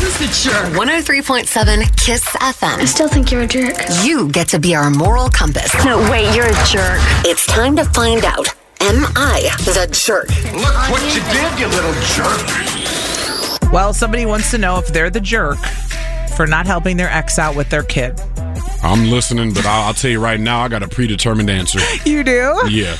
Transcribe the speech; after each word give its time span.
Okay, 0.00 0.06
who's 0.06 0.18
the 0.18 0.50
jerk? 0.50 0.72
103.7 0.72 1.96
Kiss 1.96 2.24
FM. 2.24 2.78
I 2.78 2.84
still 2.86 3.08
think 3.08 3.30
you're 3.30 3.42
a 3.42 3.46
jerk. 3.46 3.76
You 4.02 4.28
get 4.30 4.48
to 4.48 4.58
be 4.58 4.74
our 4.74 4.90
moral 4.90 5.28
compass. 5.28 5.72
No, 5.84 5.98
wait, 6.10 6.34
you're 6.34 6.46
a 6.46 6.64
jerk. 6.66 6.98
It's 7.26 7.44
time 7.46 7.76
to 7.76 7.84
find 7.84 8.24
out. 8.24 8.48
Am 8.80 9.04
I 9.14 9.50
the 9.58 9.86
jerk? 9.92 10.28
Look 10.54 10.74
what 10.90 11.02
you 11.14 11.20
did, 11.32 11.58
you 11.60 11.66
little 11.66 11.92
jerk. 12.14 13.72
Well, 13.72 13.92
somebody 13.92 14.24
wants 14.26 14.50
to 14.52 14.58
know 14.58 14.78
if 14.78 14.86
they're 14.88 15.10
the 15.10 15.20
jerk 15.20 15.58
for 16.36 16.46
not 16.46 16.66
helping 16.66 16.96
their 16.96 17.10
ex 17.10 17.38
out 17.38 17.54
with 17.54 17.68
their 17.68 17.82
kid. 17.82 18.18
I'm 18.82 19.10
listening, 19.10 19.52
but 19.52 19.66
I'll, 19.66 19.88
I'll 19.88 19.94
tell 19.94 20.10
you 20.10 20.20
right 20.20 20.40
now, 20.40 20.60
I 20.60 20.68
got 20.68 20.82
a 20.82 20.88
predetermined 20.88 21.50
answer. 21.50 21.78
You 22.06 22.24
do? 22.24 22.58
Yeah. 22.70 22.96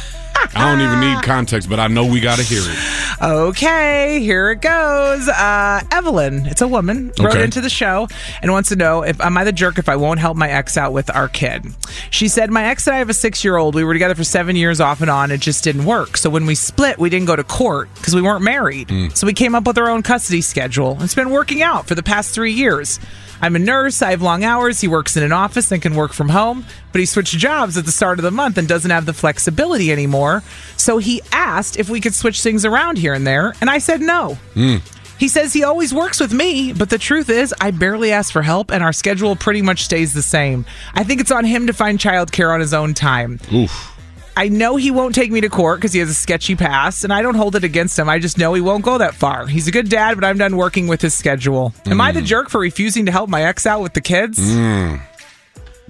I 0.55 0.69
don't 0.71 0.81
even 0.81 1.01
need 1.01 1.23
context, 1.23 1.69
but 1.69 1.79
I 1.79 1.87
know 1.89 2.05
we 2.07 2.21
got 2.21 2.39
to 2.39 2.43
hear 2.45 2.63
it. 2.63 3.23
Okay, 3.23 4.21
here 4.21 4.51
it 4.51 4.61
goes. 4.61 5.29
Uh, 5.29 5.81
Evelyn, 5.93 6.47
it's 6.47 6.61
a 6.63 6.69
woman, 6.69 7.09
wrote 7.19 7.33
Okay. 7.35 7.45
into 7.45 7.61
the 7.61 7.71
show 7.71 8.09
and 8.43 8.51
wants 8.51 8.71
to 8.71 8.77
know 8.77 9.03
if 9.03 9.21
am 9.21 9.37
I 9.37 9.45
the 9.45 9.53
jerk 9.53 9.79
if 9.79 9.89
I 9.89 9.97
won't 9.97 10.19
help 10.21 10.37
my 10.37 10.49
ex 10.51 10.77
out 10.77 10.93
with 10.93 11.15
our 11.15 11.29
kid. 11.29 11.67
She 12.11 12.29
said, 12.29 12.51
My 12.51 12.65
ex 12.67 12.87
and 12.87 12.97
I 12.97 12.99
have 12.99 13.11
a 13.11 13.15
six 13.15 13.45
year 13.45 13.57
old. 13.57 13.75
We 13.75 13.85
were 13.85 13.93
together 13.93 14.15
for 14.15 14.25
seven 14.25 14.57
years 14.57 14.81
off 14.81 15.01
and 15.01 15.11
on. 15.11 15.31
It 15.31 15.41
just 15.41 15.63
didn't 15.65 15.85
work. 15.85 16.17
So 16.17 16.31
when 16.31 16.47
we 16.47 16.55
split, 16.55 16.99
we 16.99 17.11
didn't 17.11 17.27
go 17.27 17.37
to 17.37 17.45
court 17.45 17.89
because 17.95 18.15
we 18.15 18.23
weren't 18.23 18.43
married. 18.43 18.91
So 19.17 19.27
we 19.27 19.33
came 19.35 19.55
up 19.55 19.67
with 19.67 19.79
our 19.79 19.89
own 19.89 20.03
custody 20.03 20.41
schedule. 20.41 20.97
It's 21.01 21.15
been 21.15 21.31
working 21.31 21.63
out 21.63 21.87
for 21.87 21.95
the 21.95 22.03
past 22.03 22.35
three 22.35 22.53
years. 22.53 22.99
I'm 23.43 23.57
a 23.57 23.59
nurse. 23.59 24.03
I 24.03 24.11
have 24.11 24.21
long 24.21 24.45
hours. 24.45 24.81
He 24.83 24.89
works 24.89 25.17
in 25.17 25.23
an 25.23 25.33
office 25.33 25.73
and 25.73 25.81
can 25.81 25.95
work 25.95 26.13
from 26.13 26.29
home, 26.29 26.67
but 26.93 26.99
he 27.01 27.07
switched 27.07 27.39
jobs 27.39 27.79
at 27.79 27.87
the 27.87 27.93
start 27.93 28.19
of 28.19 28.23
the 28.23 28.31
month 28.31 28.59
and 28.59 28.69
doesn't 28.69 28.91
have 28.91 29.07
the 29.07 29.15
flexibility 29.15 29.91
anymore. 29.91 30.30
So 30.77 30.99
he 30.99 31.21
asked 31.33 31.79
if 31.79 31.91
we 31.91 32.01
could 32.01 32.15
switch 32.15 32.43
things 32.43 32.65
around 32.65 32.99
here 32.99 33.15
and 33.15 33.27
there, 33.27 33.55
and 33.61 33.69
I 33.69 33.79
said 33.79 34.01
no. 34.01 34.35
Hmm. 34.55 34.77
He 35.21 35.29
says 35.29 35.53
he 35.53 35.65
always 35.65 35.93
works 35.93 36.19
with 36.19 36.33
me, 36.33 36.73
but 36.73 36.89
the 36.89 36.97
truth 36.97 37.29
is, 37.29 37.55
I 37.61 37.73
barely 37.73 38.11
ask 38.11 38.33
for 38.33 38.41
help, 38.41 38.71
and 38.71 38.83
our 38.83 38.93
schedule 38.93 39.37
pretty 39.37 39.61
much 39.61 39.85
stays 39.85 40.15
the 40.15 40.23
same. 40.23 40.65
I 40.95 41.05
think 41.05 41.21
it's 41.21 41.31
on 41.31 41.45
him 41.45 41.67
to 41.67 41.75
find 41.75 41.99
childcare 41.99 42.55
on 42.55 42.61
his 42.61 42.73
own 42.73 42.95
time. 42.95 43.39
Oof. 43.53 43.99
I 44.35 44.49
know 44.49 44.77
he 44.77 44.91
won't 44.91 45.15
take 45.15 45.31
me 45.31 45.43
to 45.43 45.51
court 45.51 45.79
because 45.79 45.93
he 45.93 45.99
has 45.99 46.09
a 46.09 46.15
sketchy 46.15 46.57
past, 46.57 47.05
and 47.05 47.13
I 47.13 47.21
don't 47.21 47.35
hold 47.35 47.55
it 47.55 47.65
against 47.65 47.99
him. 47.99 48.09
I 48.09 48.19
just 48.19 48.39
know 48.39 48.55
he 48.55 48.63
won't 48.63 48.83
go 48.83 48.97
that 48.97 49.15
far. 49.15 49.47
He's 49.47 49.69
a 49.69 49.71
good 49.71 49.91
dad, 49.91 50.15
but 50.15 50.25
I'm 50.25 50.39
done 50.39 50.57
working 50.57 50.87
with 50.87 51.03
his 51.03 51.13
schedule. 51.13 51.75
Am 51.85 52.01
I 52.01 52.13
the 52.13 52.21
hmm. 52.21 52.27
jerk 52.27 52.49
for 52.49 52.59
refusing 52.59 53.05
to 53.05 53.13
help 53.13 53.29
my 53.29 53.43
ex 53.43 53.67
out 53.67 53.83
with 53.83 53.93
the 53.93 54.01
kids? 54.01 54.39
Hmm. 54.41 54.97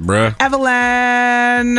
Bruh. 0.00 0.34
Evelyn, 0.40 1.76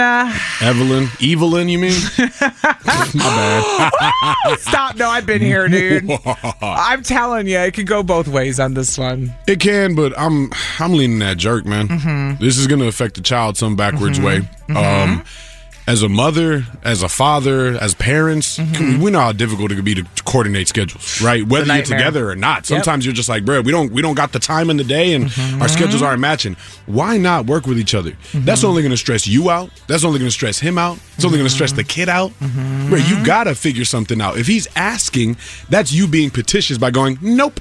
Evelyn. 0.62 1.10
Evelyn, 1.22 1.70
you 1.70 1.80
mean? 1.80 2.00
My 2.20 3.02
bad. 3.16 4.60
stop. 4.60 4.96
No, 4.96 5.10
I've 5.10 5.26
been 5.26 5.42
here, 5.42 5.68
dude. 5.68 6.10
I'm 6.62 7.02
telling 7.02 7.48
you, 7.48 7.58
it 7.58 7.74
could 7.74 7.88
go 7.88 8.04
both 8.04 8.28
ways 8.28 8.60
on 8.60 8.76
this 8.76 8.96
one. 8.96 9.34
It 9.48 9.60
can, 9.60 9.96
but 9.96 10.14
I'm 10.20 10.52
I'm 10.78 10.94
leaning 10.94 11.18
that 11.20 11.38
jerk, 11.38 11.66
man. 11.66 11.88
Mm-hmm. 11.88 12.44
This 12.44 12.60
is 12.60 12.68
gonna 12.68 12.86
affect 12.86 13.16
the 13.16 13.22
child 13.22 13.58
some 13.58 13.76
backwards 13.76 14.20
way. 14.20 14.48
Um, 14.70 15.24
as 15.92 16.04
a 16.04 16.10
mother, 16.10 16.64
as 16.84 17.04
a 17.04 17.10
father, 17.10 17.78
as 17.78 17.94
parents, 17.94 18.58
mm-hmm. 18.58 19.02
we 19.02 19.12
know 19.12 19.20
how 19.20 19.34
difficult 19.34 19.74
it 19.74 19.76
could 19.76 19.84
be 19.84 19.96
to 19.96 20.06
coordinate 20.24 20.70
schedules, 20.70 21.22
right? 21.22 21.46
Whether 21.46 21.76
you're 21.76 21.84
together 21.84 22.30
or 22.30 22.36
not. 22.38 22.66
Sometimes 22.66 23.06
you're 23.06 23.14
just 23.14 23.28
like, 23.28 23.44
bro, 23.44 23.60
we 23.60 23.74
don't 23.74 23.92
we 23.92 24.02
don't 24.02 24.16
got 24.16 24.32
the 24.32 24.40
time 24.40 24.70
in 24.70 24.78
the 24.78 24.86
day, 24.86 25.14
and 25.14 25.26
mm-hmm. 25.26 25.62
our 25.62 25.68
mm-hmm. 25.68 25.78
schedules 25.78 26.02
aren't 26.02 26.22
matching. 26.22 26.56
Why 26.86 27.18
not 27.18 27.46
work 27.46 27.68
with 27.68 27.78
each 27.78 27.94
other? 27.94 28.14
That's 28.34 28.64
only 28.64 28.82
going 28.82 28.92
to 28.92 28.98
stress 28.98 29.28
you 29.28 29.50
out. 29.50 29.70
That's 29.88 30.06
only 30.06 30.20
going 30.20 30.30
to 30.30 30.34
stress 30.34 30.60
him 30.60 30.78
out. 30.78 30.98
It's 31.16 31.26
only 31.26 31.38
going 31.38 31.50
to 31.50 31.54
stress 31.54 31.74
the 31.74 31.84
kid 31.84 32.08
out. 32.08 32.32
Bro, 32.40 33.00
you 33.00 33.24
gotta 33.26 33.54
figure 33.54 33.86
something 33.86 34.22
out. 34.22 34.38
If 34.38 34.48
he's 34.48 34.68
asking, 34.78 35.38
that's 35.70 35.92
you 35.92 36.08
being 36.08 36.30
petitious 36.30 36.78
by 36.78 36.92
going, 36.92 37.18
nope. 37.22 37.60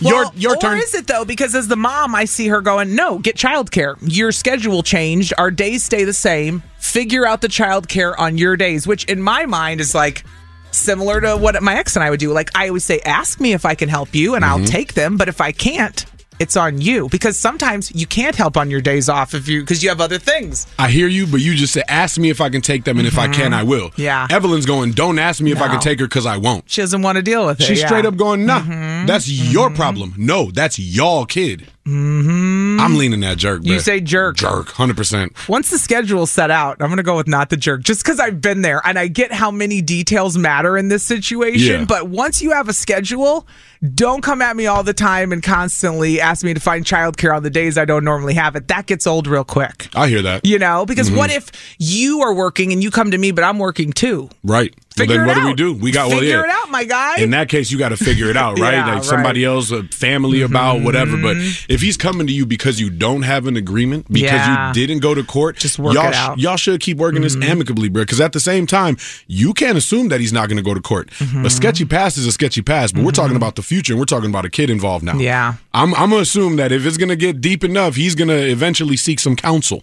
your 0.00 0.24
Well, 0.24 0.32
your 0.34 0.56
or 0.56 0.60
turn. 0.60 0.78
is 0.78 0.94
it 0.94 1.06
though? 1.06 1.24
Because 1.24 1.54
as 1.54 1.68
the 1.68 1.76
mom, 1.76 2.14
I 2.14 2.24
see 2.24 2.48
her 2.48 2.60
going, 2.60 2.94
"No, 2.94 3.18
get 3.18 3.36
childcare. 3.36 3.96
Your 4.00 4.32
schedule 4.32 4.82
changed. 4.82 5.32
Our 5.38 5.50
days 5.50 5.84
stay 5.84 6.04
the 6.04 6.12
same. 6.12 6.62
Figure 6.78 7.26
out 7.26 7.40
the 7.40 7.48
childcare 7.48 8.14
on 8.18 8.38
your 8.38 8.56
days." 8.56 8.86
Which, 8.86 9.04
in 9.04 9.20
my 9.22 9.46
mind, 9.46 9.80
is 9.80 9.94
like 9.94 10.24
similar 10.70 11.20
to 11.20 11.36
what 11.36 11.60
my 11.62 11.76
ex 11.76 11.96
and 11.96 12.04
I 12.04 12.10
would 12.10 12.20
do. 12.20 12.32
Like 12.32 12.50
I 12.54 12.68
always 12.68 12.84
say, 12.84 13.00
"Ask 13.00 13.40
me 13.40 13.52
if 13.52 13.64
I 13.64 13.74
can 13.74 13.88
help 13.88 14.14
you, 14.14 14.34
and 14.34 14.44
Mm-hmm. 14.44 14.62
I'll 14.62 14.68
take 14.68 14.94
them. 14.94 15.16
But 15.16 15.28
if 15.28 15.40
I 15.40 15.52
can't." 15.52 16.04
It's 16.40 16.56
on 16.56 16.80
you 16.80 17.08
because 17.08 17.36
sometimes 17.36 17.92
you 17.94 18.06
can't 18.06 18.36
help 18.36 18.56
on 18.56 18.70
your 18.70 18.80
days 18.80 19.08
off 19.08 19.34
if 19.34 19.48
you 19.48 19.60
because 19.60 19.82
you 19.82 19.88
have 19.88 20.00
other 20.00 20.18
things. 20.18 20.68
I 20.78 20.88
hear 20.88 21.08
you, 21.08 21.26
but 21.26 21.40
you 21.40 21.54
just 21.54 21.72
said, 21.72 21.82
ask 21.88 22.16
me 22.16 22.30
if 22.30 22.40
I 22.40 22.48
can 22.48 22.60
take 22.60 22.84
them, 22.84 22.98
and 22.98 23.08
if 23.08 23.18
I 23.18 23.26
can, 23.26 23.50
mm-hmm. 23.50 23.54
I 23.54 23.62
will. 23.64 23.90
Yeah. 23.96 24.28
Evelyn's 24.30 24.64
going, 24.64 24.92
don't 24.92 25.18
ask 25.18 25.40
me 25.40 25.50
if 25.50 25.60
I 25.60 25.66
can 25.66 25.80
take 25.80 25.98
her 25.98 26.06
because 26.06 26.26
I 26.26 26.36
won't. 26.36 26.70
She 26.70 26.80
doesn't 26.80 27.02
want 27.02 27.16
to 27.16 27.22
deal 27.22 27.44
with 27.46 27.60
it. 27.60 27.64
She's 27.64 27.80
yeah. 27.80 27.86
straight 27.86 28.06
up 28.06 28.16
going, 28.16 28.46
nah, 28.46 28.60
mm-hmm. 28.60 29.06
that's 29.06 29.28
your 29.28 29.66
mm-hmm. 29.66 29.76
problem. 29.76 30.14
No, 30.16 30.52
that's 30.52 30.78
y'all 30.78 31.26
kid. 31.26 31.66
Mm-hmm. 31.88 32.80
I'm 32.80 32.96
leaning 32.96 33.20
that 33.20 33.38
jerk, 33.38 33.62
You 33.64 33.74
bruh. 33.76 33.80
say 33.80 34.00
jerk. 34.00 34.36
Jerk, 34.36 34.68
100%. 34.68 35.48
Once 35.48 35.70
the 35.70 35.78
schedule's 35.78 36.30
set 36.30 36.50
out, 36.50 36.76
I'm 36.80 36.88
going 36.88 36.98
to 36.98 37.02
go 37.02 37.16
with 37.16 37.26
not 37.28 37.50
the 37.50 37.56
jerk 37.56 37.82
just 37.82 38.04
because 38.04 38.20
I've 38.20 38.40
been 38.40 38.62
there 38.62 38.80
and 38.84 38.98
I 38.98 39.08
get 39.08 39.32
how 39.32 39.50
many 39.50 39.80
details 39.80 40.36
matter 40.36 40.76
in 40.76 40.88
this 40.88 41.02
situation. 41.02 41.80
Yeah. 41.80 41.84
But 41.86 42.08
once 42.08 42.42
you 42.42 42.50
have 42.52 42.68
a 42.68 42.72
schedule, 42.72 43.46
don't 43.94 44.22
come 44.22 44.42
at 44.42 44.56
me 44.56 44.66
all 44.66 44.82
the 44.82 44.92
time 44.94 45.32
and 45.32 45.42
constantly 45.42 46.20
ask 46.20 46.44
me 46.44 46.52
to 46.54 46.60
find 46.60 46.84
childcare 46.84 47.34
on 47.34 47.42
the 47.42 47.50
days 47.50 47.78
I 47.78 47.84
don't 47.84 48.04
normally 48.04 48.34
have 48.34 48.54
it. 48.56 48.68
That 48.68 48.86
gets 48.86 49.06
old 49.06 49.26
real 49.26 49.44
quick. 49.44 49.88
I 49.94 50.08
hear 50.08 50.22
that. 50.22 50.44
You 50.44 50.58
know, 50.58 50.84
because 50.86 51.10
what 51.10 51.30
Mm-hmm. 51.30 51.36
if 51.38 51.76
you 51.78 52.20
are 52.22 52.32
working 52.34 52.72
and 52.72 52.82
you 52.82 52.90
come 52.90 53.10
to 53.10 53.18
me, 53.18 53.30
but 53.32 53.44
I'm 53.44 53.58
working 53.58 53.92
too? 53.92 54.30
Right. 54.44 54.74
Well, 54.98 55.06
then 55.06 55.26
what 55.26 55.34
do 55.34 55.46
we 55.46 55.54
do? 55.54 55.74
We 55.74 55.90
got, 55.90 56.08
well, 56.08 56.18
Figure 56.18 56.38
yeah. 56.38 56.44
it 56.44 56.50
out, 56.50 56.70
my 56.70 56.84
guy. 56.84 57.18
In 57.18 57.30
that 57.30 57.48
case, 57.48 57.70
you 57.70 57.78
got 57.78 57.90
to 57.90 57.96
figure 57.96 58.28
it 58.30 58.36
out, 58.36 58.58
right? 58.60 58.74
Yeah, 58.74 58.94
like 58.94 59.04
somebody 59.04 59.44
else, 59.44 59.70
a 59.70 59.84
family 59.84 60.38
mm-hmm. 60.38 60.52
about 60.52 60.82
whatever. 60.82 61.16
But 61.16 61.36
mm-hmm. 61.36 61.72
if 61.72 61.80
he's 61.80 61.96
coming 61.96 62.26
to 62.26 62.32
you 62.32 62.46
because 62.46 62.80
you 62.80 62.90
don't 62.90 63.22
have 63.22 63.46
an 63.46 63.56
agreement, 63.56 64.06
because 64.08 64.30
Yeah. 64.30 64.68
you 64.68 64.74
didn't 64.74 65.00
go 65.00 65.14
to 65.14 65.22
court, 65.22 65.56
Just 65.56 65.78
work 65.78 65.94
y'all, 65.94 66.08
it 66.08 66.14
out. 66.14 66.38
y'all 66.38 66.56
should 66.56 66.80
keep 66.80 66.98
working 66.98 67.22
this 67.22 67.34
mm-hmm. 67.34 67.50
amicably, 67.50 67.88
bro. 67.88 68.02
Because 68.02 68.20
at 68.20 68.32
the 68.32 68.40
same 68.40 68.66
time, 68.66 68.96
you 69.26 69.52
can't 69.54 69.76
assume 69.78 70.08
that 70.08 70.20
he's 70.20 70.32
not 70.32 70.48
going 70.48 70.56
to 70.56 70.62
go 70.62 70.74
to 70.74 70.80
court. 70.80 71.10
A 71.44 71.50
sketchy 71.50 71.84
past 71.84 72.16
is 72.18 72.26
a 72.26 72.32
sketchy 72.32 72.62
past, 72.62 72.94
but 72.94 73.04
we're 73.04 73.10
talking 73.12 73.36
about 73.36 73.56
the 73.56 73.62
future 73.62 73.92
and 73.92 74.00
we're 74.00 74.04
talking 74.06 74.30
about 74.30 74.44
a 74.44 74.50
kid 74.50 74.70
involved 74.70 75.04
now. 75.04 75.16
Yeah. 75.16 75.54
I'm, 75.74 75.94
I'm 75.94 76.10
gonna 76.10 76.22
assume 76.22 76.56
that 76.56 76.72
if 76.72 76.84
it's 76.86 76.96
gonna 76.96 77.16
get 77.16 77.40
deep 77.40 77.62
enough, 77.64 77.94
he's 77.94 78.14
gonna 78.14 78.32
eventually 78.34 78.96
seek 78.96 79.20
some 79.20 79.36
counsel. 79.36 79.82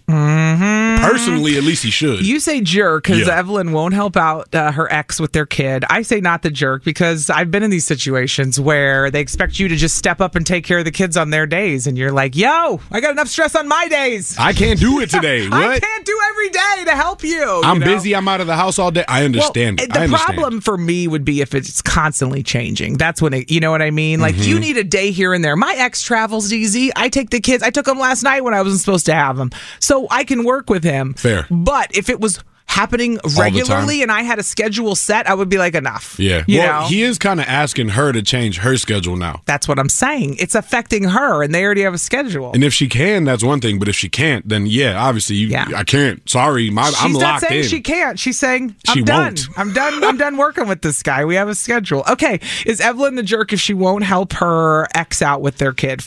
Personally, 1.06 1.58
at 1.58 1.64
least 1.64 1.84
he 1.84 1.92
should. 1.92 2.26
You 2.26 2.40
say 2.40 2.62
jerk 2.62 3.04
because 3.04 3.28
Yeah. 3.28 3.38
Evelyn 3.38 3.72
won't 3.74 3.94
help 3.94 4.18
out 4.18 4.54
uh, 4.56 4.72
her 4.72 4.92
ex 4.92 5.05
with 5.20 5.32
their 5.34 5.46
kid. 5.46 5.86
I 5.90 6.02
say 6.02 6.20
not 6.20 6.42
the 6.42 6.50
jerk 6.50 6.84
because 6.84 7.30
I've 7.30 7.52
been 7.52 7.64
in 7.64 7.70
these 7.72 7.86
situations 7.86 8.60
where 8.60 9.10
they 9.12 9.22
expect 9.22 9.60
you 9.60 9.68
to 9.68 9.76
just 9.76 9.96
step 9.96 10.20
up 10.22 10.36
and 10.36 10.46
take 10.46 10.66
care 10.66 10.80
of 10.80 10.86
the 10.86 10.92
kids 10.92 11.16
on 11.18 11.30
their 11.30 11.46
days, 11.46 11.88
and 11.88 11.98
you're 11.98 12.12
like, 12.12 12.36
"Yo, 12.36 12.80
I 12.92 13.00
got 13.00 13.12
enough 13.12 13.28
stress 13.28 13.56
on 13.56 13.68
my 13.68 13.88
days. 13.88 14.36
I 14.38 14.54
can't 14.54 14.80
do 14.80 15.00
it 15.00 15.10
today. 15.10 15.48
I 15.52 15.80
can't 15.80 16.06
do 16.06 16.20
every 16.30 16.50
day 16.50 16.84
to 16.86 16.92
help 16.92 17.24
you. 17.24 17.30
you 17.30 17.62
I'm 17.64 17.80
know? 17.80 17.86
busy. 17.86 18.16
I'm 18.16 18.28
out 18.28 18.42
of 18.42 18.48
the 18.48 18.56
house 18.56 18.80
all 18.80 18.92
day. 18.92 19.06
I 19.08 19.24
understand. 19.26 19.80
it. 19.82 19.92
the 19.94 20.00
I 20.00 20.04
understand. 20.04 20.36
problem 20.38 20.62
for 20.62 20.78
me 20.78 21.08
would 21.08 21.24
be 21.26 21.42
if 21.42 21.54
it's 21.56 21.82
constantly 21.82 22.44
changing. 22.44 22.98
That's 22.98 23.22
when 23.22 23.34
it, 23.34 23.52
you 23.52 23.60
know 23.60 23.72
what 23.72 23.82
I 23.82 23.92
mean. 23.92 24.20
Like 24.20 24.36
Mm-hmm. 24.36 24.50
you 24.50 24.60
need 24.60 24.78
a 24.78 24.84
day 24.84 25.12
here 25.12 25.34
and 25.34 25.44
there. 25.44 25.56
My 25.56 25.74
ex 25.78 26.02
travels 26.02 26.52
easy. 26.52 26.92
I 26.96 27.10
take 27.10 27.30
the 27.30 27.40
kids. 27.40 27.64
I 27.64 27.70
took 27.70 27.86
them 27.86 27.98
last 28.00 28.24
night 28.24 28.44
when 28.44 28.54
I 28.54 28.62
wasn't 28.62 28.82
supposed 28.82 29.06
to 29.08 29.14
have 29.14 29.38
them, 29.38 29.52
so 29.80 30.08
I 30.12 30.24
can 30.26 30.44
work 30.44 30.70
with 30.70 30.84
him. 30.84 31.14
Fair. 31.14 31.46
But 31.50 31.96
if 31.96 32.10
it 32.10 32.20
was 32.20 32.44
happening 32.76 33.18
regularly 33.38 34.02
and 34.04 34.12
I 34.12 34.24
had 34.24 34.38
a 34.40 34.44
schedule 34.44 34.96
set, 34.96 35.28
I 35.30 35.34
would 35.34 35.50
be 35.50 35.58
like, 35.58 35.76
enough. 35.76 36.16
Yeah. 36.20 36.44
You 36.48 36.60
well, 36.60 36.82
know? 36.82 36.88
he 36.88 37.04
is 37.04 37.18
kind 37.18 37.40
of 37.40 37.46
asking 37.48 37.90
her 37.90 38.12
to 38.12 38.22
change 38.22 38.58
her 38.60 38.78
schedule 38.78 39.16
now. 39.16 39.42
That's 39.46 39.68
what 39.68 39.80
I'm 39.80 39.90
saying. 39.90 40.36
It's 40.40 40.56
affecting 40.56 41.06
her, 41.06 41.42
and 41.44 41.54
they 41.54 41.64
already 41.64 41.82
have 41.82 41.94
a 41.94 41.98
schedule. 41.98 42.52
And 42.54 42.64
if 42.64 42.74
she 42.74 42.88
can, 42.88 43.24
that's 43.24 43.44
one 43.44 43.62
thing. 43.62 43.80
But 43.80 43.88
if 43.88 43.96
she 43.96 44.10
can't, 44.10 44.48
then 44.48 44.66
yeah, 44.68 45.02
obviously, 45.02 45.36
you, 45.38 45.48
Yeah. 45.48 45.68
I 45.76 45.84
can't. 45.84 46.28
Sorry, 46.30 46.70
my, 46.70 46.86
She's 46.90 46.98
I'm 47.02 47.14
not 47.14 47.22
locked 47.22 47.48
saying 47.48 47.64
in. 47.64 47.70
she 47.70 47.82
can't. 47.82 48.20
She's 48.20 48.38
saying 48.40 48.76
I'm 48.88 48.94
She 48.94 49.02
done. 49.04 49.24
won't. 49.24 49.48
I'm 49.58 49.74
done. 49.74 50.04
I'm 50.04 50.18
done 50.18 50.38
working 50.38 50.68
with 50.68 50.82
this 50.82 51.02
guy. 51.04 51.26
We 51.26 51.36
have 51.36 51.48
a 51.50 51.56
schedule. 51.56 52.04
Okay, 52.10 52.40
is 52.66 52.80
Evelyn 52.82 53.16
the 53.16 53.24
jerk 53.24 53.52
if 53.54 53.60
she 53.60 53.74
won't 53.74 54.04
help 54.04 54.34
her 54.34 54.88
ex 54.96 55.22
out 55.22 55.42
with 55.42 55.58
their 55.58 55.74
kid? 55.74 56.00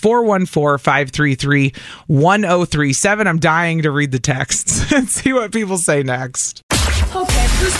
414-533-1037. 2.08 3.26
I'm 3.26 3.38
dying 3.38 3.82
to 3.82 3.90
read 3.90 4.12
the 4.12 4.18
texts 4.18 4.92
and 4.98 5.08
see 5.08 5.32
what 5.32 5.52
people 5.52 5.78
say 5.78 6.02
next. 6.02 6.57
Okay, 7.48 7.64
who's 7.64 7.78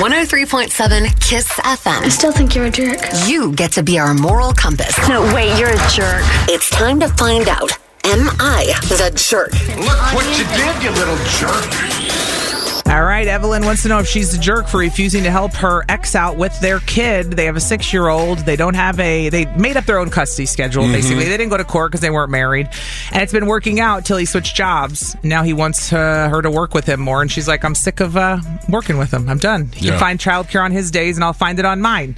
103.7 0.00 1.20
Kiss 1.20 1.48
FM. 1.48 2.02
I 2.02 2.08
still 2.08 2.32
think 2.32 2.54
you're 2.54 2.66
a 2.66 2.70
jerk. 2.70 2.98
You 3.26 3.52
get 3.52 3.72
to 3.72 3.82
be 3.82 3.98
our 3.98 4.14
moral 4.14 4.52
compass. 4.52 4.96
No, 5.08 5.22
wait, 5.34 5.58
you're 5.58 5.70
a 5.70 5.88
jerk. 5.90 6.22
It's 6.48 6.70
time 6.70 6.98
to 7.00 7.08
find 7.08 7.48
out. 7.48 7.72
Am 8.04 8.28
I 8.40 8.72
the 8.88 9.12
jerk? 9.14 9.52
Look 9.76 10.14
what 10.14 10.26
you 10.38 10.44
did, 10.56 10.82
you 10.82 10.90
little 10.90 11.16
jerk. 11.38 12.41
All 12.92 13.04
right, 13.04 13.26
Evelyn 13.26 13.64
wants 13.64 13.82
to 13.84 13.88
know 13.88 14.00
if 14.00 14.06
she's 14.06 14.32
the 14.32 14.38
jerk 14.38 14.68
for 14.68 14.76
refusing 14.76 15.22
to 15.22 15.30
help 15.30 15.54
her 15.54 15.82
ex 15.88 16.14
out 16.14 16.36
with 16.36 16.58
their 16.60 16.78
kid. 16.80 17.30
They 17.32 17.46
have 17.46 17.56
a 17.56 17.60
six 17.60 17.90
year 17.90 18.08
old. 18.08 18.40
They 18.40 18.54
don't 18.54 18.74
have 18.74 19.00
a, 19.00 19.30
they 19.30 19.46
made 19.56 19.78
up 19.78 19.86
their 19.86 19.98
own 19.98 20.10
custody 20.10 20.44
schedule, 20.44 20.82
basically. 20.82 21.24
They 21.24 21.30
didn't 21.38 21.48
go 21.48 21.56
to 21.56 21.64
court 21.64 21.90
because 21.90 22.02
they 22.02 22.10
weren't 22.10 22.30
married. 22.30 22.68
And 23.10 23.22
it's 23.22 23.32
been 23.32 23.46
working 23.46 23.80
out 23.80 24.04
till 24.04 24.18
he 24.18 24.26
switched 24.26 24.54
jobs. 24.54 25.16
Now 25.22 25.42
he 25.42 25.54
wants 25.54 25.90
uh, 25.90 26.28
her 26.28 26.42
to 26.42 26.50
work 26.50 26.74
with 26.74 26.84
him 26.84 27.00
more. 27.00 27.22
And 27.22 27.32
she's 27.32 27.48
like, 27.48 27.64
I'm 27.64 27.74
sick 27.74 28.00
of 28.00 28.14
uh, 28.14 28.40
working 28.68 28.98
with 28.98 29.10
him. 29.10 29.26
I'm 29.26 29.38
done. 29.38 29.68
He 29.72 29.86
Yeah. 29.86 29.92
can 29.92 30.00
find 30.00 30.18
childcare 30.18 30.62
on 30.62 30.70
his 30.70 30.90
days 30.90 31.16
and 31.16 31.24
I'll 31.24 31.32
find 31.32 31.58
it 31.58 31.64
on 31.64 31.80
mine. 31.80 32.14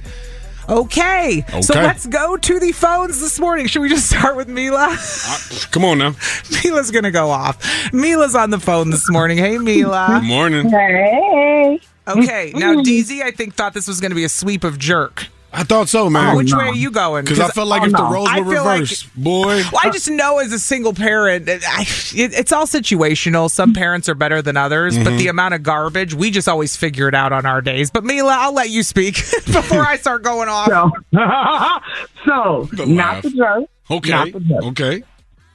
Okay. 0.67 1.45
So 1.61 1.73
let's 1.73 2.05
go 2.07 2.37
to 2.37 2.59
the 2.59 2.71
phones 2.71 3.19
this 3.19 3.39
morning. 3.39 3.67
Should 3.67 3.81
we 3.81 3.89
just 3.89 4.09
start 4.09 4.35
with 4.35 4.47
Mila? 4.47 4.95
Uh, 4.97 5.37
come 5.71 5.85
on 5.85 5.97
now. 5.99 6.15
Mila's 6.63 6.91
going 6.91 7.03
to 7.03 7.11
go 7.11 7.29
off. 7.29 7.93
Mila's 7.93 8.35
on 8.35 8.49
the 8.49 8.59
phone 8.59 8.89
this 8.89 9.09
morning. 9.09 9.37
Hey, 9.37 9.57
Mila. 9.57 10.19
Good 10.19 10.27
morning. 10.27 10.69
Hey. 10.69 11.79
Okay, 12.07 12.53
now 12.55 12.75
DZ, 12.75 13.21
I 13.23 13.31
think 13.31 13.55
thought 13.55 13.73
this 13.73 13.87
was 13.87 13.99
going 13.99 14.11
to 14.11 14.15
be 14.15 14.23
a 14.23 14.29
sweep 14.29 14.63
of 14.63 14.77
jerk. 14.77 15.27
I 15.57 15.63
thought 15.63 15.89
so, 15.89 16.09
man. 16.09 16.35
Which 16.35 16.53
way 16.53 16.65
are 16.65 16.73
you 16.75 16.91
going? 16.91 17.23
Because 17.25 17.39
I 17.39 17.47
felt 17.47 17.67
like 17.67 17.81
Oh, 17.83 17.85
if 17.85 17.91
the 17.93 17.97
no. 17.97 18.11
roles 18.11 18.29
were 18.29 18.35
feel 18.53 18.63
like- 18.65 18.79
reversed, 18.81 19.15
boy. 19.15 19.45
Well, 19.71 19.81
I 19.83 19.89
just 19.89 20.09
know 20.09 20.39
as 20.39 20.51
a 20.51 20.59
single 20.59 20.93
parent, 20.93 21.47
it- 21.49 21.63
I, 21.67 21.81
it, 22.15 22.33
it's 22.33 22.51
all 22.51 22.65
situational. 22.65 23.49
Some 23.49 23.73
parents 23.73 24.09
are 24.09 24.15
better 24.15 24.41
than 24.41 24.57
others, 24.57 24.97
but 24.97 25.07
Mm-hmm. 25.07 25.17
the 25.17 25.27
amount 25.29 25.53
of 25.53 25.63
garbage, 25.63 26.13
we 26.13 26.29
just 26.31 26.47
always 26.49 26.75
figure 26.75 27.07
it 27.07 27.15
out 27.15 27.31
on 27.31 27.45
our 27.45 27.61
days. 27.61 27.89
But 27.89 28.03
Mila, 28.03 28.35
I'll 28.37 28.53
let 28.53 28.69
you 28.69 28.83
speak 28.83 29.15
before 29.45 29.81
I 29.85 29.97
start 29.97 30.23
going 30.23 30.49
off. 30.49 30.67
So, 30.67 30.91
so 32.25 32.83
not 32.85 32.87
laugh. 32.87 33.23
the 33.23 33.29
joke. 33.31 33.69
Okay. 33.89 34.09
Not 34.11 34.31
the 34.33 34.39
jerk. 34.39 34.63
Okay. 34.63 35.03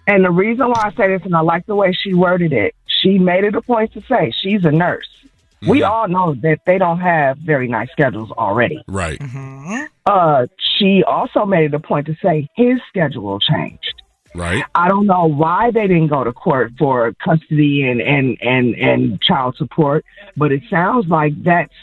And 0.06 0.25
the 0.25 0.31
reason 0.31 0.67
why 0.69 0.82
I 0.87 0.94
say 0.97 1.08
this, 1.08 1.23
and 1.25 1.35
I 1.37 1.41
like 1.41 1.67
the 1.67 1.75
way 1.75 1.93
she 1.93 2.14
worded 2.14 2.52
it, 2.52 2.75
she 3.02 3.19
made 3.19 3.44
it 3.44 3.55
a 3.55 3.62
point 3.62 3.93
to 3.94 4.02
say 4.08 4.32
she's 4.43 4.64
a 4.64 4.70
nurse. 4.73 5.06
We 5.62 5.81
Mm-hmm. 5.81 5.91
all 5.93 6.09
know 6.09 6.35
that 6.43 6.61
they 6.67 6.79
don't 6.79 7.01
have 7.01 7.37
very 7.39 7.69
nice 7.69 7.91
schedules 7.93 8.31
already. 8.31 8.83
Right. 8.89 9.21
Uh, 10.07 10.47
she 10.79 11.03
also 11.07 11.45
made 11.45 11.65
it 11.67 11.75
a 11.75 11.81
point 11.81 12.07
to 12.07 12.17
say 12.23 12.49
his 12.55 12.81
schedule 12.89 13.39
changed. 13.41 14.03
Right. 14.35 14.65
I 14.75 14.89
don't 14.89 15.07
know 15.07 15.27
why 15.27 15.71
they 15.73 15.87
didn't 15.89 16.07
go 16.09 16.23
to 16.25 16.33
court 16.33 16.73
for 16.79 17.12
custody 17.23 17.83
and, 17.83 18.01
and, 18.01 18.39
and, 18.41 18.75
and 18.77 19.21
child 19.21 19.57
support, 19.57 20.05
but 20.37 20.53
it 20.53 20.62
sounds 20.71 21.09
like 21.09 21.33
that's 21.43 21.75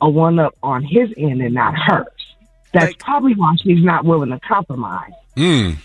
a 0.00 0.08
one 0.08 0.38
up 0.38 0.54
on 0.62 0.82
his 0.84 1.10
end 1.16 1.42
and 1.42 1.54
not 1.54 1.74
hers. 1.76 2.06
That's 2.72 2.86
Like- 2.86 2.98
probably 3.00 3.34
why 3.34 3.54
she's 3.62 3.84
not 3.84 4.04
willing 4.04 4.30
to 4.30 4.40
compromise. 4.40 5.10
Mm. 5.36 5.76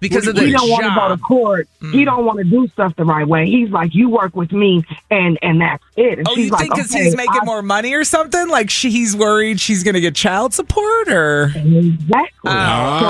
Because 0.00 0.26
of 0.28 0.36
he 0.38 0.50
don't 0.52 0.68
want 0.70 0.84
to 0.84 0.90
go 0.94 1.08
to 1.08 1.16
job. 1.16 1.20
court. 1.22 1.68
He 1.92 2.04
don't 2.04 2.24
want 2.24 2.38
to 2.38 2.44
do 2.44 2.68
stuff 2.68 2.94
the 2.96 3.04
right 3.04 3.26
way. 3.26 3.46
He's 3.46 3.70
like, 3.70 3.94
you 3.94 4.08
work 4.08 4.36
with 4.36 4.52
me, 4.52 4.84
and 5.10 5.38
and 5.42 5.60
that's 5.60 5.82
it. 5.96 6.18
And 6.20 6.28
Oh, 6.28 6.34
she's 6.34 6.46
you 6.46 6.50
like, 6.52 6.60
think 6.60 6.74
because 6.76 6.94
okay, 6.94 7.04
he's 7.04 7.16
making 7.16 7.40
I- 7.42 7.44
more 7.44 7.62
money 7.62 7.94
or 7.94 8.04
something? 8.04 8.48
Like 8.48 8.70
she, 8.70 8.90
he's 8.90 9.16
worried 9.16 9.60
she's 9.60 9.82
going 9.82 9.94
to 9.94 10.00
get 10.00 10.14
child 10.14 10.54
support 10.54 11.08
or? 11.08 11.52
Exactly. 11.56 12.28
Oh, 12.44 12.50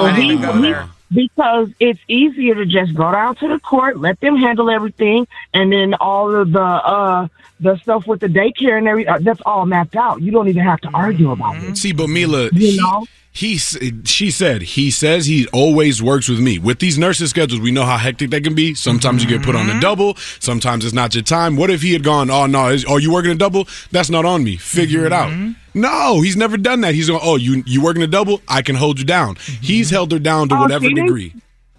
I 0.07 0.13
didn't 0.17 0.31
even 0.31 0.43
go 0.43 0.61
there. 0.61 0.89
because 1.13 1.69
it's 1.81 2.01
easier 2.09 2.55
to 2.55 2.67
just 2.67 2.95
go 2.95 3.11
down 3.13 3.35
to 3.37 3.49
the 3.49 3.59
court, 3.61 3.99
let 3.99 4.21
them 4.21 4.37
handle 4.37 4.71
everything, 4.71 5.27
and 5.55 5.73
then 5.73 5.95
all 5.95 6.35
of 6.35 6.53
the 6.53 6.61
uh 6.63 7.29
the 7.61 7.77
stuff 7.79 8.07
with 8.07 8.21
the 8.21 8.29
daycare 8.29 8.79
and 8.79 8.87
everything 8.87 9.13
uh, 9.13 9.19
that's 9.21 9.41
all 9.45 9.67
mapped 9.67 9.97
out. 9.97 10.23
You 10.23 10.31
don't 10.31 10.49
even 10.49 10.63
have 10.63 10.81
to 10.83 10.89
argue 10.95 11.33
about 11.33 11.57
it. 11.57 11.77
See, 11.77 11.93
but 11.93 12.09
Mila, 12.09 12.45
You 12.53 12.71
he, 12.73 12.77
know? 12.79 13.05
He 13.39 13.57
she 13.57 14.33
said 14.33 14.63
he 14.63 14.91
says 14.91 15.27
he 15.27 15.47
always 15.53 16.03
works 16.03 16.29
with 16.29 16.41
me. 16.41 16.59
With 16.59 16.81
these 16.81 16.99
nurses' 16.99 17.31
schedules, 17.31 17.61
we 17.61 17.71
know 17.71 17.85
how 17.85 17.97
hectic 17.97 18.31
they 18.31 18.41
can 18.41 18.57
be. 18.57 18.75
Sometimes 18.75 19.23
you 19.23 19.29
get 19.29 19.45
put 19.45 19.55
on 19.55 19.67
a 19.67 19.71
mm-hmm. 19.71 19.81
double. 19.81 20.17
Sometimes 20.41 20.85
it's 20.85 20.93
not 20.93 21.15
your 21.15 21.23
time. 21.23 21.55
What 21.55 21.71
if 21.71 21.81
he 21.81 21.93
had 21.93 22.03
gone? 22.03 22.31
Oh 22.31 22.47
no, 22.47 22.67
is, 22.67 22.85
are 22.85 22.99
you 22.99 23.13
working 23.13 23.31
a 23.31 23.37
double? 23.37 23.69
That's 23.93 24.11
not 24.11 24.25
on 24.25 24.43
me. 24.43 24.57
Figure 24.57 25.07
it 25.07 25.13
out. 25.13 25.31
Mm-hmm. 25.31 25.81
No, 25.81 26.21
he's 26.21 26.37
never 26.37 26.57
done 26.57 26.81
that. 26.81 26.97
He's 26.97 27.07
going. 27.07 27.21
Oh, 27.23 27.37
you 27.37 27.63
you 27.65 27.81
working 27.81 28.03
a 28.03 28.09
double? 28.09 28.43
I 28.49 28.61
can 28.61 28.75
hold 28.75 28.99
you 28.99 29.05
down. 29.05 29.37
Mm-hmm. 29.37 29.63
He's 29.63 29.91
held 29.91 30.11
her 30.11 30.19
down 30.19 30.49
to 30.49 30.57
Oh, 30.57 30.61
whatever 30.61 30.89
degree. 30.89 31.33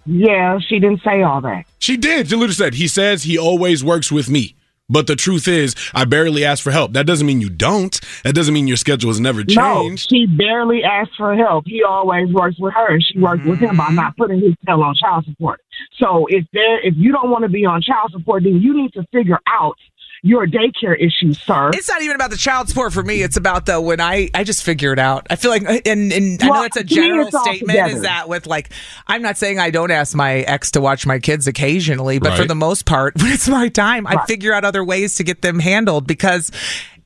Yeah, 0.06 0.58
she 0.60 0.78
didn't 0.78 1.02
say 1.02 1.22
all 1.22 1.42
that. 1.42 1.66
She 1.78 1.98
did. 1.98 2.28
She 2.28 2.36
literally 2.36 2.54
said, 2.54 2.74
he 2.74 2.88
says 2.88 3.24
he 3.24 3.36
always 3.36 3.84
works 3.84 4.10
with 4.10 4.30
me. 4.30 4.54
But 4.90 5.06
the 5.06 5.16
truth 5.16 5.48
is, 5.48 5.74
I 5.94 6.04
barely 6.04 6.44
ask 6.44 6.62
for 6.62 6.72
help. 6.72 6.92
That 6.92 7.06
doesn't 7.06 7.26
mean 7.26 7.40
you 7.40 7.48
don't. 7.48 7.98
That 8.24 8.34
doesn't 8.34 8.52
mean 8.52 8.66
your 8.66 8.76
schedule 8.76 9.08
has 9.10 9.20
never 9.20 9.44
changed. 9.44 10.12
No, 10.12 10.16
she 10.18 10.26
barely 10.26 10.82
asked 10.82 11.12
for 11.16 11.34
help. 11.36 11.64
He 11.66 11.82
always 11.82 12.32
works 12.32 12.56
with 12.58 12.74
her, 12.74 12.94
and 12.94 13.02
she 13.02 13.18
works 13.18 13.44
with 13.44 13.60
him 13.60 13.76
by 13.76 13.84
mm-hmm. 13.84 13.94
not 13.94 14.16
putting 14.16 14.40
his 14.40 14.54
tail 14.66 14.82
on 14.82 14.94
child 14.96 15.24
support. 15.24 15.60
So 15.98 16.26
if 16.28 16.44
there, 16.52 16.84
if 16.86 16.94
you 16.96 17.12
don't 17.12 17.30
want 17.30 17.44
to 17.44 17.48
be 17.48 17.64
on 17.64 17.80
child 17.82 18.10
support, 18.12 18.42
then 18.42 18.60
you 18.60 18.76
need 18.76 18.92
to 18.94 19.06
figure 19.12 19.38
out 19.46 19.76
your 20.22 20.46
daycare 20.46 20.96
issue, 20.98 21.32
sir. 21.32 21.70
It's 21.72 21.88
not 21.88 22.02
even 22.02 22.14
about 22.14 22.30
the 22.30 22.36
child 22.36 22.68
support 22.68 22.92
for 22.92 23.02
me. 23.02 23.22
It's 23.22 23.36
about 23.36 23.66
the 23.66 23.80
when 23.80 24.00
I 24.00 24.30
I 24.34 24.44
just 24.44 24.62
figure 24.62 24.92
it 24.92 24.98
out. 24.98 25.26
I 25.30 25.36
feel 25.36 25.50
like, 25.50 25.68
uh, 25.68 25.80
and, 25.86 26.12
and 26.12 26.42
I 26.42 26.46
know 26.46 26.62
it's 26.64 26.76
a 26.76 26.84
general 26.84 27.26
it's 27.26 27.34
all 27.34 27.44
statement. 27.44 27.92
Is 27.92 28.02
that 28.02 28.28
with 28.28 28.46
like 28.46 28.70
I'm 29.06 29.22
not 29.22 29.38
saying 29.38 29.58
I 29.58 29.70
don't 29.70 29.90
ask 29.90 30.14
my 30.14 30.40
ex 30.40 30.72
to 30.72 30.80
watch 30.80 31.06
my 31.06 31.18
kids 31.18 31.46
occasionally, 31.46 32.18
but 32.18 32.36
for 32.36 32.44
the 32.44 32.54
most 32.54 32.84
part, 32.84 33.14
when 33.20 33.32
it's 33.32 33.48
my 33.48 33.68
time, 33.68 34.06
I 34.06 34.24
figure 34.26 34.52
out 34.52 34.64
other 34.64 34.84
ways 34.84 35.14
to 35.16 35.24
get 35.24 35.42
them 35.42 35.58
handled 35.58 36.06
because. 36.06 36.50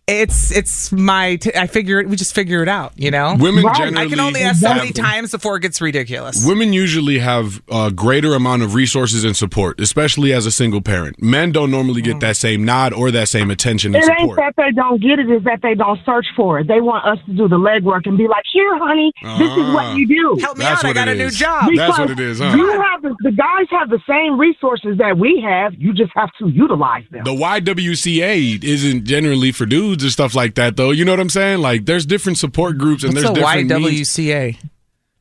It's 0.06 0.50
it's 0.54 0.92
my 0.92 1.36
t- 1.36 1.50
I 1.56 1.66
figure 1.66 1.98
it 1.98 2.10
we 2.10 2.16
just 2.16 2.34
figure 2.34 2.62
it 2.62 2.68
out 2.68 2.92
you 2.94 3.10
know 3.10 3.36
Women 3.38 3.64
Right. 3.64 3.74
generally 3.74 4.06
I 4.06 4.08
can 4.10 4.20
only 4.20 4.40
ask 4.42 4.60
so 4.60 4.68
many 4.74 4.88
have- 4.88 4.94
times 4.94 5.30
before 5.30 5.56
it 5.56 5.60
gets 5.60 5.80
ridiculous. 5.80 6.44
Women 6.46 6.74
usually 6.74 7.20
have 7.20 7.62
a 7.72 7.90
greater 7.90 8.34
amount 8.34 8.62
of 8.62 8.74
resources 8.74 9.24
and 9.24 9.34
support, 9.34 9.80
especially 9.80 10.34
as 10.34 10.44
a 10.44 10.50
single 10.50 10.82
parent. 10.82 11.22
Men 11.22 11.52
don't 11.52 11.70
normally 11.70 12.02
get 12.02 12.20
that 12.20 12.36
same 12.36 12.66
nod 12.66 12.92
or 12.92 13.10
that 13.12 13.30
same 13.30 13.50
attention 13.50 13.94
and 13.94 14.04
It 14.04 14.10
ain't 14.20 14.36
that 14.36 14.52
they 14.58 14.72
don't 14.72 15.00
get 15.00 15.18
it; 15.20 15.30
is 15.30 15.42
that 15.44 15.60
they 15.62 15.74
don't 15.74 15.98
search 16.04 16.26
for 16.36 16.58
it. 16.58 16.68
They 16.68 16.82
want 16.82 17.06
us 17.06 17.18
to 17.24 17.32
do 17.32 17.48
the 17.48 17.56
legwork 17.58 18.02
and 18.04 18.18
be 18.18 18.28
like, 18.28 18.44
"Here, 18.52 18.76
honey, 18.76 19.10
this 19.22 19.50
is 19.52 19.56
Ah. 19.58 19.74
what 19.74 19.96
you 19.96 20.06
do." 20.06 20.36
Help 20.42 20.58
me 20.58 20.66
out! 20.66 20.84
I 20.84 20.92
got 20.92 21.08
it 21.08 21.12
a 21.12 21.18
new 21.18 21.24
is. 21.26 21.38
job. 21.38 21.70
That's 21.74 21.98
what 21.98 22.10
it 22.10 22.20
is, 22.20 22.40
huh? 22.40 22.52
You 22.54 22.70
have 22.78 23.00
the, 23.00 23.14
the 23.22 23.32
guys 23.32 23.66
have 23.70 23.88
the 23.88 24.00
same 24.06 24.38
resources 24.38 24.98
that 24.98 25.16
we 25.16 25.40
have. 25.40 25.72
You 25.78 25.94
just 25.94 26.12
have 26.14 26.28
to 26.40 26.48
utilize 26.48 27.04
them. 27.10 27.24
The 27.24 27.32
YWCA 27.34 28.62
isn't 28.62 29.04
generally 29.04 29.50
for 29.52 29.64
dudes 29.64 29.93
or 30.02 30.10
stuff 30.10 30.34
like 30.34 30.54
that, 30.54 30.76
though. 30.76 30.90
You 30.90 31.04
know 31.04 31.12
what 31.12 31.20
I'm 31.20 31.28
saying? 31.30 31.60
Like, 31.60 31.84
there's 31.84 32.06
different 32.06 32.38
support 32.38 32.78
groups 32.78 33.04
and 33.04 33.12
What's 33.12 33.22
there's 33.24 33.34
the 33.34 33.40
different 33.40 33.82
needs. 33.82 34.08
YWCA? 34.10 34.56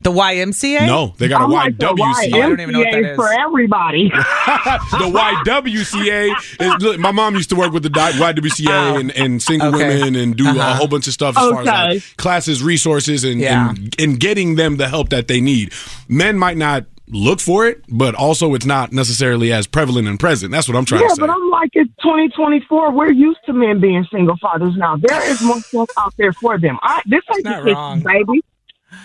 The 0.01 0.11
YMCA? 0.11 0.85
No, 0.85 1.13
they 1.17 1.29
got 1.29 1.41
a 1.41 1.43
I'm 1.45 1.49
like 1.51 1.77
the 1.77 1.85
YWCA. 1.85 2.33
I 2.33 2.39
don't 2.39 2.59
even 2.59 2.73
know 2.73 2.79
what 2.79 2.91
that 2.91 3.03
YMCA 3.03 3.11
is. 3.11 3.15
for 3.15 3.31
everybody. 3.31 4.09
the 4.09 5.07
YWCA 5.13 6.35
is 6.59 6.83
look, 6.83 6.99
my 6.99 7.11
mom 7.11 7.35
used 7.35 7.49
to 7.51 7.55
work 7.55 7.71
with 7.71 7.83
the 7.83 7.89
YWCA 7.89 8.99
and, 8.99 9.11
and 9.11 9.41
single 9.41 9.69
Oh. 9.69 9.75
Okay. 9.75 9.87
women 10.01 10.15
and 10.15 10.35
do 10.35 10.45
a 10.45 10.49
Uh-huh. 10.49 10.73
whole 10.75 10.87
bunch 10.87 11.07
of 11.07 11.13
stuff 11.13 11.37
as 11.37 11.49
far 11.49 11.61
as 11.61 11.67
like 11.67 12.17
classes, 12.17 12.61
resources, 12.61 13.23
and, 13.23 13.39
Yeah. 13.39 13.69
and 13.69 13.95
and 13.97 14.19
getting 14.19 14.55
them 14.55 14.75
the 14.75 14.89
help 14.89 15.09
that 15.09 15.27
they 15.29 15.39
need. 15.39 15.71
Men 16.09 16.37
might 16.37 16.57
not 16.57 16.83
look 17.07 17.39
for 17.39 17.67
it, 17.67 17.83
but 17.89 18.15
also 18.15 18.53
it's 18.53 18.65
not 18.65 18.91
necessarily 18.91 19.51
as 19.51 19.67
prevalent 19.67 20.07
and 20.07 20.19
present. 20.19 20.51
That's 20.51 20.67
what 20.67 20.77
I'm 20.77 20.85
trying 20.85 21.01
yeah, 21.01 21.09
to 21.09 21.15
say. 21.15 21.21
Yeah, 21.21 21.27
but 21.27 21.33
I'm 21.33 21.49
like, 21.49 21.69
it's 21.73 21.91
2024. 22.01 22.91
We're 22.91 23.11
used 23.11 23.39
to 23.45 23.53
men 23.53 23.79
being 23.79 24.05
single 24.11 24.37
fathers 24.37 24.75
now. 24.77 24.97
There 24.97 25.29
is 25.29 25.41
more 25.41 25.59
stuff 25.59 25.89
out 25.97 26.13
there 26.17 26.33
for 26.33 26.57
them. 26.57 26.79
I, 26.81 27.01
this 27.05 27.21
ain't 27.35 27.45
not 27.45 27.65
the 27.65 27.73
wrong. 27.73 28.01
baby. 28.01 28.43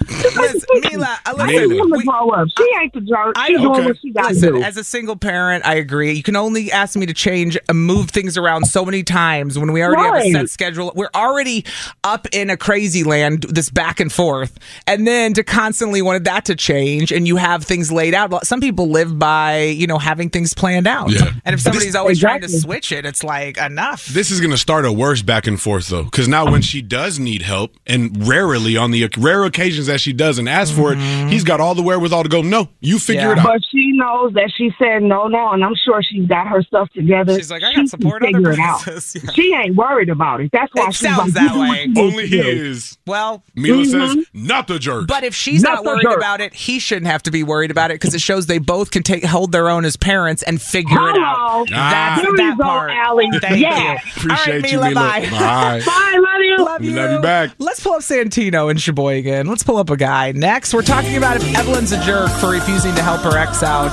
Listen, 0.08 0.60
Mila, 0.90 1.18
I 1.26 1.32
listen, 1.32 1.68
need 1.70 1.78
him 1.78 1.90
to 1.92 1.98
we- 1.98 2.04
grow 2.04 2.30
up. 2.30 2.48
She 2.56 2.66
ain't 2.80 2.92
the 2.92 3.00
jerk. 3.00 3.34
I 3.36 3.48
She's 3.48 3.58
doing 3.60 3.84
what 3.84 3.96
she 4.00 4.10
got 4.12 4.22
to 4.22 4.34
Listen, 4.34 4.54
do. 4.54 4.62
as 4.62 4.76
a 4.76 4.84
single 4.84 5.16
parent, 5.16 5.64
I 5.66 5.74
agree. 5.74 6.12
You 6.12 6.22
can 6.22 6.36
only 6.36 6.70
ask 6.72 6.96
me 6.96 7.06
to 7.06 7.14
change 7.14 7.58
and 7.68 7.78
move 7.86 8.10
things 8.10 8.36
around 8.36 8.66
so 8.66 8.84
many 8.84 9.02
times 9.02 9.58
when 9.58 9.72
we 9.72 9.82
already 9.82 10.02
have 10.02 10.14
a 10.16 10.30
set 10.32 10.50
schedule. 10.50 10.92
We're 10.94 11.10
already 11.14 11.64
up 12.04 12.26
in 12.32 12.50
a 12.50 12.56
crazy 12.56 13.04
land, 13.04 13.42
this 13.48 13.70
back 13.70 14.00
and 14.00 14.12
forth. 14.12 14.58
And 14.86 15.06
then 15.06 15.34
to 15.34 15.44
constantly 15.44 16.02
wanted 16.02 16.24
that 16.24 16.44
to 16.46 16.54
change 16.56 17.12
and 17.12 17.26
you 17.26 17.36
have 17.36 17.64
things 17.64 17.90
laid 17.92 18.14
out. 18.14 18.46
Some 18.46 18.60
people 18.60 18.88
live 18.88 19.18
by, 19.18 19.62
you 19.62 19.86
know, 19.86 19.98
having 19.98 20.30
things 20.30 20.54
planned 20.54 20.86
out. 20.86 21.10
Yeah. 21.10 21.32
And 21.44 21.54
if 21.54 21.60
somebody's 21.60 21.88
this- 21.88 21.94
always 21.96 22.20
trying 22.20 22.40
to 22.42 22.48
switch 22.48 22.92
it, 22.92 23.04
it's 23.04 23.22
like 23.24 23.58
enough. 23.58 24.06
This 24.06 24.30
is 24.30 24.40
going 24.40 24.50
to 24.52 24.58
start 24.58 24.84
a 24.84 24.92
worse 24.92 25.22
back 25.22 25.46
and 25.46 25.60
forth 25.60 25.88
though, 25.88 26.04
because 26.04 26.28
now 26.28 26.50
when 26.50 26.62
she 26.62 26.82
does 26.82 27.18
need 27.18 27.42
help, 27.42 27.76
and 27.86 28.26
rarely 28.26 28.76
on 28.76 28.90
the 28.90 29.08
rare 29.18 29.44
occasions 29.78 29.86
that 29.86 30.00
she 30.00 30.12
does 30.12 30.38
and 30.38 30.48
asks 30.48 30.76
for 30.76 30.92
it, 30.92 30.98
he's 31.30 31.44
got 31.44 31.60
all 31.60 31.74
the 31.74 31.82
wherewithal 31.82 32.22
to 32.24 32.28
go. 32.28 32.42
No, 32.42 32.68
you 32.80 32.98
figure 32.98 33.22
Yeah. 33.22 33.32
it 33.32 33.38
out. 33.38 33.44
But 33.44 33.60
she 33.70 33.92
knows 33.92 34.32
that 34.34 34.50
she 34.56 34.70
said 34.78 35.02
no, 35.02 35.26
no, 35.28 35.52
and 35.52 35.64
I'm 35.64 35.74
sure 35.84 36.02
she's 36.02 36.26
got 36.26 36.46
her 36.48 36.62
stuff 36.62 36.88
together. 36.92 37.36
She's 37.36 37.50
like, 37.50 37.62
I 37.62 37.70
She 37.70 37.74
got 37.76 37.80
can 37.80 37.86
support 37.88 38.22
other 38.22 38.32
figure 38.32 38.52
it 38.52 38.58
out. 38.58 38.86
Yeah. 38.88 39.30
She 39.32 39.54
ain't 39.54 39.76
worried 39.76 40.08
about 40.08 40.40
it. 40.40 40.50
That's 40.52 40.70
why 40.74 40.88
It 40.88 40.94
she's 40.94 41.08
sounds 41.08 41.18
like, 41.18 41.32
that 41.34 41.42
you 41.42 41.48
do 41.50 41.58
what 41.58 41.70
way. 41.70 41.86
Only 41.96 42.28
to 42.28 42.42
he 42.42 42.48
is. 42.48 42.98
Well, 43.06 43.42
Mila 43.54 43.84
says, 43.84 44.14
Mhm. 44.16 44.24
not 44.34 44.66
the 44.68 44.78
jerk. 44.78 45.06
But 45.06 45.24
if 45.24 45.34
she's 45.34 45.62
Not 45.62 45.76
not, 45.76 45.84
worried 45.84 46.02
jerk. 46.02 46.16
about 46.16 46.40
it, 46.40 46.54
he 46.54 46.78
shouldn't 46.78 47.06
have 47.06 47.22
to 47.24 47.30
be 47.30 47.42
worried 47.42 47.70
about 47.70 47.90
it 47.90 47.94
because 47.94 48.14
it 48.14 48.20
shows 48.20 48.46
they 48.46 48.58
both 48.58 48.90
can 48.90 49.02
take 49.02 49.24
hold 49.24 49.52
their 49.52 49.68
own 49.68 49.84
as 49.84 49.96
parents 49.96 50.42
and 50.42 50.60
figure 50.60 50.96
it 51.08 51.16
Hello. 51.16 51.60
out. 51.62 51.68
That's 51.70 52.22
There 52.22 52.32
that 52.36 52.42
you 52.42 52.56
go, 52.56 52.64
part. 52.64 52.90
Allie. 52.90 53.28
Thank 53.40 53.60
Yes. 53.60 54.00
you. 54.04 54.22
Appreciate 54.22 54.30
All 54.56 54.60
right, 54.60 54.72
you, 54.72 54.78
Mila. 54.78 54.88
Mila. 54.88 54.94
Bye. 55.00 55.20
Bye. 55.30 55.82
Bye, 55.86 56.18
love 56.22 56.40
you. 56.42 56.56
Love 56.64 56.82
you. 56.84 56.90
love 56.92 57.12
you 57.12 57.20
back. 57.20 57.50
Let's 57.58 57.80
pull 57.80 57.92
up 57.94 58.00
Santino 58.00 58.70
and 58.70 58.80
Sheboygan. 58.80 59.46
Let's 59.46 59.62
pull 59.68 59.76
up 59.76 59.90
a 59.90 59.96
guy. 59.98 60.32
Next, 60.32 60.72
we're 60.72 60.80
talking 60.80 61.18
about 61.18 61.36
if 61.36 61.54
Evelyn's 61.54 61.92
a 61.92 62.02
jerk 62.02 62.30
for 62.40 62.48
refusing 62.50 62.94
to 62.94 63.02
help 63.02 63.20
her 63.20 63.36
ex 63.36 63.62
out 63.62 63.92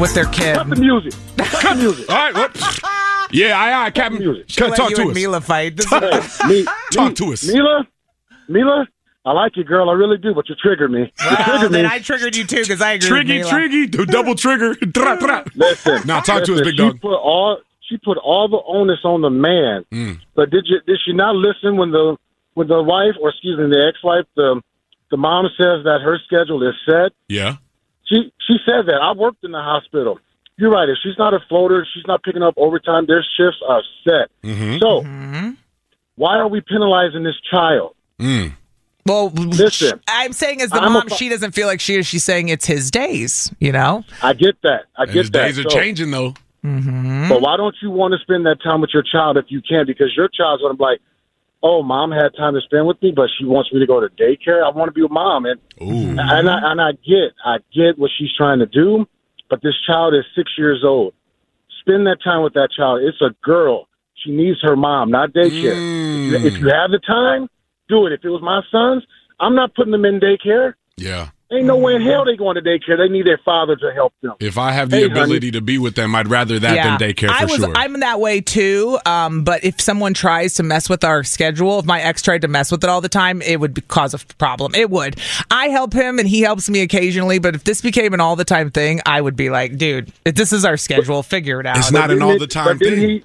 with 0.00 0.12
their 0.12 0.24
kid. 0.24 0.56
Cut 0.56 0.68
the 0.70 0.74
music. 0.74 1.12
Cut 1.36 1.76
the 1.76 1.82
music. 1.84 2.10
All 2.10 2.16
right, 2.16 2.34
what? 2.34 2.80
Yeah, 3.30 3.56
I, 3.56 3.86
aye, 3.86 3.90
Captain. 3.92 4.18
Music. 4.18 4.44
She'll 4.48 4.64
Come 4.64 4.70
let 4.72 4.76
talk 4.76 4.90
you 4.90 4.96
to 4.96 5.02
and 5.02 5.10
us. 5.12 5.14
Mila 5.14 5.40
fight. 5.40 5.76
This 5.76 5.86
is- 5.86 6.44
Me, 6.48 6.64
Talk 6.92 7.10
me- 7.10 7.14
to 7.14 7.32
us. 7.32 7.46
Mila, 7.46 7.86
Mila, 8.48 8.88
I 9.24 9.32
like 9.32 9.56
you, 9.56 9.62
girl. 9.62 9.88
I 9.88 9.92
really 9.92 10.18
do, 10.18 10.34
but 10.34 10.48
you 10.48 10.56
triggered 10.56 10.90
me. 10.90 11.02
You 11.02 11.10
well, 11.30 11.36
triggered 11.58 11.70
me. 11.70 11.86
I 11.86 11.98
triggered 12.00 12.34
you 12.36 12.44
too 12.44 12.62
because 12.62 12.82
I 12.82 12.94
agree 12.94 13.08
Triggy, 13.08 13.38
with 13.44 13.52
Mila. 13.52 13.94
triggy, 13.94 14.06
double 14.10 14.34
trigger. 14.34 14.74
Tra, 14.92 15.16
tra. 15.16 15.44
Listen. 15.54 16.00
Now 16.08 16.18
talk 16.20 16.42
to 16.42 16.54
us, 16.54 16.58
listen, 16.58 16.64
big 16.64 16.72
she 16.72 16.76
dog. 16.78 17.00
Put 17.00 17.14
all, 17.14 17.58
she 17.88 17.98
put 17.98 18.18
all 18.18 18.48
the 18.48 18.60
onus 18.66 18.98
on 19.04 19.20
the 19.22 19.30
man. 19.30 19.84
Mm. 19.92 20.18
But 20.34 20.50
did 20.50 20.64
you 20.66 20.80
did 20.88 20.98
she 21.06 21.12
not 21.12 21.36
listen 21.36 21.76
when 21.76 21.92
the 21.92 22.16
when 22.54 22.68
the 22.68 22.82
wife 22.82 23.14
or 23.20 23.30
excuse 23.30 23.58
me 23.58 23.66
the 23.68 23.86
ex 23.88 24.02
wife 24.02 24.24
the 24.36 24.60
the 25.10 25.16
mom 25.16 25.46
says 25.56 25.84
that 25.84 26.00
her 26.02 26.18
schedule 26.26 26.66
is 26.68 26.74
set? 26.88 27.12
Yeah. 27.28 27.56
She 28.06 28.32
she 28.46 28.56
said 28.66 28.86
that. 28.86 29.00
I 29.02 29.12
worked 29.12 29.44
in 29.44 29.52
the 29.52 29.60
hospital. 29.62 30.18
You're 30.56 30.70
right. 30.70 30.88
If 30.88 30.96
she's 31.02 31.18
not 31.18 31.34
a 31.34 31.40
floater, 31.48 31.86
she's 31.94 32.04
not 32.06 32.22
picking 32.22 32.42
up 32.42 32.54
overtime. 32.56 33.06
Their 33.06 33.24
shifts 33.36 33.58
are 33.68 33.82
set. 34.04 34.30
Mm-hmm. 34.42 34.78
So 34.80 35.02
Mm-hmm. 35.02 35.50
why 36.16 36.36
are 36.38 36.48
we 36.48 36.60
penalizing 36.60 37.24
this 37.24 37.34
child? 37.50 37.94
Mm. 38.20 38.52
Well, 39.06 39.28
Listen, 39.30 40.00
I'm 40.08 40.32
saying 40.32 40.62
as 40.62 40.70
the 40.70 40.76
I'm 40.80 40.92
mom, 40.94 41.08
fa- 41.08 41.14
she 41.16 41.28
doesn't 41.28 41.52
feel 41.52 41.66
like 41.66 41.80
she 41.80 41.96
is. 41.96 42.06
She's 42.06 42.24
saying 42.24 42.48
it's 42.48 42.66
his 42.66 42.90
days. 42.90 43.52
You 43.58 43.72
know. 43.72 44.04
I 44.22 44.32
get 44.32 44.56
that. 44.62 44.84
I 44.96 45.02
And 45.02 45.12
get 45.12 45.18
his 45.18 45.30
that. 45.32 45.44
days 45.46 45.58
are 45.58 45.62
So- 45.64 45.68
changing 45.70 46.10
though. 46.10 46.34
Mm-hmm. 46.64 47.28
But 47.28 47.42
why 47.42 47.56
don't 47.58 47.74
you 47.82 47.90
want 47.90 48.12
to 48.14 48.18
spend 48.20 48.46
that 48.46 48.56
time 48.62 48.80
with 48.80 48.90
your 48.94 49.02
child 49.02 49.36
if 49.36 49.44
you 49.48 49.60
can? 49.60 49.84
Because 49.86 50.14
your 50.16 50.28
child's 50.28 50.62
going 50.62 50.72
to 50.72 50.78
be 50.78 50.82
like, 50.84 51.00
oh, 51.64 51.82
mom 51.82 52.12
had 52.12 52.28
time 52.36 52.52
to 52.52 52.60
spend 52.60 52.86
with 52.86 53.00
me, 53.02 53.10
but 53.10 53.30
she 53.36 53.44
wants 53.46 53.72
me 53.72 53.80
to 53.80 53.86
go 53.86 53.98
to 53.98 54.08
daycare. 54.08 54.62
I 54.62 54.68
want 54.76 54.88
to 54.88 54.92
be 54.92 55.02
with 55.02 55.10
mom. 55.10 55.46
And, 55.46 55.58
Ooh. 55.80 56.10
and, 56.20 56.20
I, 56.20 56.70
and 56.70 56.80
I 56.80 56.92
get, 56.92 57.32
I 57.42 57.56
get 57.74 57.98
what 57.98 58.10
she's 58.16 58.28
trying 58.36 58.58
to 58.58 58.66
do, 58.66 59.06
but 59.48 59.62
this 59.62 59.74
child 59.86 60.14
is 60.14 60.24
six 60.36 60.52
years 60.58 60.82
old. 60.84 61.14
Spend 61.80 62.06
that 62.06 62.18
time 62.22 62.42
with 62.42 62.52
that 62.52 62.68
child. 62.76 63.00
It's 63.02 63.20
a 63.22 63.34
girl. 63.42 63.88
She 64.22 64.30
needs 64.30 64.58
her 64.62 64.76
mom, 64.76 65.10
not 65.10 65.32
daycare. 65.32 65.74
Mm. 65.74 66.34
If, 66.34 66.42
you, 66.42 66.48
if 66.48 66.54
you 66.60 66.68
have 66.68 66.90
the 66.90 67.00
time, 67.04 67.48
do 67.88 68.06
it. 68.06 68.12
If 68.12 68.24
it 68.24 68.28
was 68.28 68.42
my 68.42 68.60
sons, 68.70 69.02
I'm 69.40 69.54
not 69.54 69.74
putting 69.74 69.92
them 69.92 70.04
in 70.04 70.20
daycare. 70.20 70.74
Yeah. 70.96 71.30
Ain't 71.54 71.66
no 71.66 71.76
way 71.76 71.94
in 71.94 72.02
hell 72.02 72.24
they 72.24 72.36
going 72.36 72.56
to 72.56 72.62
daycare. 72.62 72.96
They 72.98 73.08
need 73.08 73.26
their 73.26 73.38
father 73.44 73.76
to 73.76 73.92
help 73.92 74.12
them. 74.22 74.32
If 74.40 74.58
I 74.58 74.72
have 74.72 74.90
the 74.90 74.96
Hey, 74.96 75.02
honey. 75.08 75.20
ability 75.20 75.50
to 75.52 75.60
be 75.60 75.78
with 75.78 75.94
them, 75.94 76.14
I'd 76.14 76.28
rather 76.28 76.58
that 76.58 76.98
than 76.98 76.98
daycare 76.98 77.28
for 77.28 77.34
I 77.34 77.44
was, 77.44 77.56
sure. 77.56 77.72
I'm 77.76 78.00
that 78.00 78.20
way 78.20 78.40
too. 78.40 78.98
Um, 79.06 79.44
but 79.44 79.62
if 79.64 79.80
someone 79.80 80.14
tries 80.14 80.54
to 80.54 80.62
mess 80.62 80.88
with 80.88 81.04
our 81.04 81.22
schedule, 81.22 81.78
if 81.78 81.84
my 81.84 82.00
ex 82.00 82.22
tried 82.22 82.42
to 82.42 82.48
mess 82.48 82.72
with 82.72 82.82
it 82.82 82.90
all 82.90 83.00
the 83.00 83.08
time, 83.08 83.40
it 83.42 83.60
would 83.60 83.74
be, 83.74 83.82
cause 83.82 84.14
a 84.14 84.18
problem. 84.36 84.74
It 84.74 84.90
would. 84.90 85.16
I 85.50 85.68
help 85.68 85.92
him 85.92 86.18
and 86.18 86.26
he 86.26 86.40
helps 86.40 86.68
me 86.68 86.80
occasionally, 86.80 87.38
but 87.38 87.54
if 87.54 87.64
this 87.64 87.80
became 87.80 88.14
an 88.14 88.20
all 88.20 88.36
the 88.36 88.44
time 88.44 88.70
thing, 88.70 89.00
I 89.06 89.20
would 89.20 89.36
be 89.36 89.50
like, 89.50 89.76
dude, 89.76 90.12
if 90.24 90.34
this 90.34 90.52
is 90.52 90.64
our 90.64 90.76
schedule, 90.76 91.22
figure 91.22 91.60
it 91.60 91.66
out. 91.66 91.78
It's 91.78 91.92
not 91.92 92.10
an 92.10 92.20
all 92.22 92.38
the 92.38 92.46
time 92.46 92.78
thing. 92.78 92.98
He, 92.98 93.24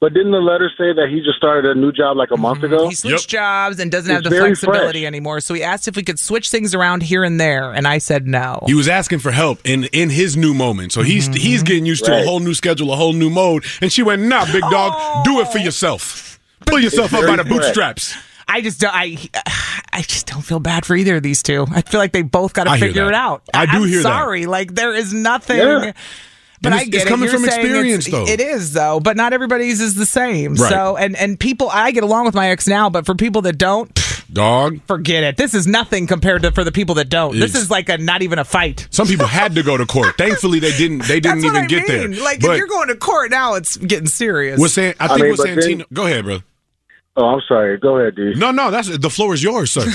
but 0.00 0.14
didn't 0.14 0.32
the 0.32 0.38
letter 0.38 0.70
say 0.78 0.92
that 0.94 1.08
he 1.10 1.20
just 1.20 1.36
started 1.36 1.76
a 1.76 1.78
new 1.78 1.92
job 1.92 2.16
like 2.16 2.30
a 2.30 2.36
month 2.36 2.62
ago? 2.62 2.78
Mm-hmm. 2.78 2.88
He 2.88 2.94
switched 2.94 3.28
jobs 3.28 3.78
and 3.78 3.90
doesn't 3.92 4.10
have 4.12 4.22
the 4.24 4.30
flexibility 4.30 5.00
fresh. 5.00 5.06
anymore. 5.06 5.40
So 5.40 5.54
he 5.54 5.62
asked 5.62 5.86
if 5.88 5.96
we 5.96 6.02
could 6.02 6.18
switch 6.18 6.48
things 6.50 6.74
around 6.74 7.02
here 7.02 7.22
and 7.22 7.38
there, 7.40 7.72
and 7.72 7.86
I 7.86 7.98
said 7.98 8.26
no. 8.26 8.62
He 8.66 8.74
was 8.74 8.88
asking 8.88 9.18
for 9.20 9.30
help 9.30 9.60
in 9.64 9.84
in 9.92 10.10
his 10.10 10.36
new 10.36 10.54
moment, 10.54 10.92
so 10.92 11.02
he's 11.02 11.28
Mm-hmm. 11.28 11.34
he's 11.38 11.62
getting 11.62 11.86
used 11.86 12.04
to 12.06 12.18
a 12.18 12.24
whole 12.24 12.40
new 12.40 12.54
schedule, 12.54 12.92
a 12.92 12.96
whole 12.96 13.12
new 13.12 13.30
mode. 13.30 13.64
And 13.82 13.92
she 13.92 14.02
went, 14.02 14.22
"Nah, 14.22 14.46
big 14.50 14.62
dog, 14.62 15.24
do 15.24 15.40
it 15.40 15.48
for 15.48 15.58
yourself. 15.58 16.38
Pull 16.66 16.80
yourself 16.80 17.12
up 17.12 17.20
by 17.20 17.26
very 17.26 17.36
the 17.36 17.44
fresh. 17.44 17.58
bootstraps." 17.66 18.14
I 18.48 18.62
just 18.62 18.80
don't, 18.80 18.92
I 18.94 19.16
I 19.92 20.02
just 20.02 20.26
don't 20.26 20.42
feel 20.42 20.60
bad 20.60 20.84
for 20.86 20.96
either 20.96 21.16
of 21.16 21.22
these 21.22 21.42
two. 21.42 21.66
I 21.70 21.82
feel 21.82 22.00
like 22.00 22.12
they 22.12 22.22
both 22.22 22.52
got 22.52 22.64
to 22.64 22.76
figure 22.78 23.06
it 23.06 23.14
out. 23.14 23.42
I 23.54 23.66
do 23.66 23.72
I'm 23.82 23.82
hear 23.88 23.98
that. 23.98 24.02
sorry, 24.02 24.46
like 24.46 24.74
there 24.74 24.92
is 24.94 25.12
nothing. 25.12 25.58
Yeah. 25.58 25.92
But 26.62 26.72
And 26.72 26.74
I 26.74 26.78
it's- 26.82 26.88
get 26.90 26.94
it's 26.96 27.04
it. 27.06 27.08
coming 27.08 27.28
You're 27.30 27.38
from 27.38 27.44
experience, 27.46 28.06
it's- 28.06 28.26
though. 28.26 28.30
It 28.32 28.40
is 28.40 28.72
though, 28.74 29.00
but 29.00 29.16
not 29.16 29.32
everybody's 29.32 29.80
is 29.80 29.94
the 29.94 30.04
same. 30.06 30.54
Right. 30.54 30.68
So 30.70 30.96
and 30.96 31.16
and 31.16 31.40
people, 31.40 31.70
I 31.72 31.90
get 31.90 32.02
along 32.04 32.26
with 32.26 32.34
my 32.34 32.50
ex 32.50 32.66
now, 32.68 32.90
but 32.90 33.06
for 33.06 33.14
people 33.14 33.40
that 33.42 33.56
don't, 33.56 33.92
pff, 33.94 34.24
Dog. 34.32 34.78
forget 34.86 35.24
it. 35.24 35.36
This 35.38 35.54
is 35.54 35.66
nothing 35.66 36.06
compared 36.06 36.42
to 36.42 36.52
for 36.52 36.62
the 36.62 36.70
people 36.72 36.94
that 36.96 37.08
don't. 37.08 37.32
this 37.38 37.54
is 37.54 37.70
like 37.70 37.88
a 37.88 37.96
not 37.98 38.20
even 38.22 38.38
a 38.38 38.44
fight. 38.44 38.86
Some 38.90 39.06
people 39.06 39.26
had 39.26 39.54
to 39.54 39.62
go 39.62 39.76
to 39.78 39.86
court. 39.86 40.18
Thankfully, 40.18 40.60
they 40.60 40.76
didn't. 40.76 41.04
They 41.08 41.18
didn't 41.20 41.40
That's 41.40 41.44
what 41.54 41.62
even 41.62 41.64
I 41.64 41.66
get 41.66 41.86
there. 41.88 42.08
Like 42.22 42.40
but 42.40 42.50
if 42.52 42.58
you're 42.58 42.66
going 42.66 42.88
to 42.88 42.96
court 42.96 43.30
now, 43.30 43.54
it's 43.54 43.78
getting 43.78 44.06
serious. 44.06 44.60
what's 44.60 44.74
saying? 44.74 44.94
I 45.00 45.06
I 45.06 45.08
think 45.08 45.20
mean, 45.22 45.30
what 45.30 45.38
but 45.54 45.60
then- 45.64 45.84
Go 45.94 46.04
ahead, 46.06 46.24
bro. 46.24 46.38
Oh, 47.16 47.24
I'm 47.24 47.40
sorry. 47.48 47.76
Go 47.78 47.96
ahead, 47.98 48.14
dude. 48.16 48.36
No, 48.38 48.50
no, 48.50 48.70
that's 48.70 48.96
the 48.98 49.10
floor 49.10 49.34
is 49.34 49.42
yours, 49.42 49.72
sir. 49.72 49.80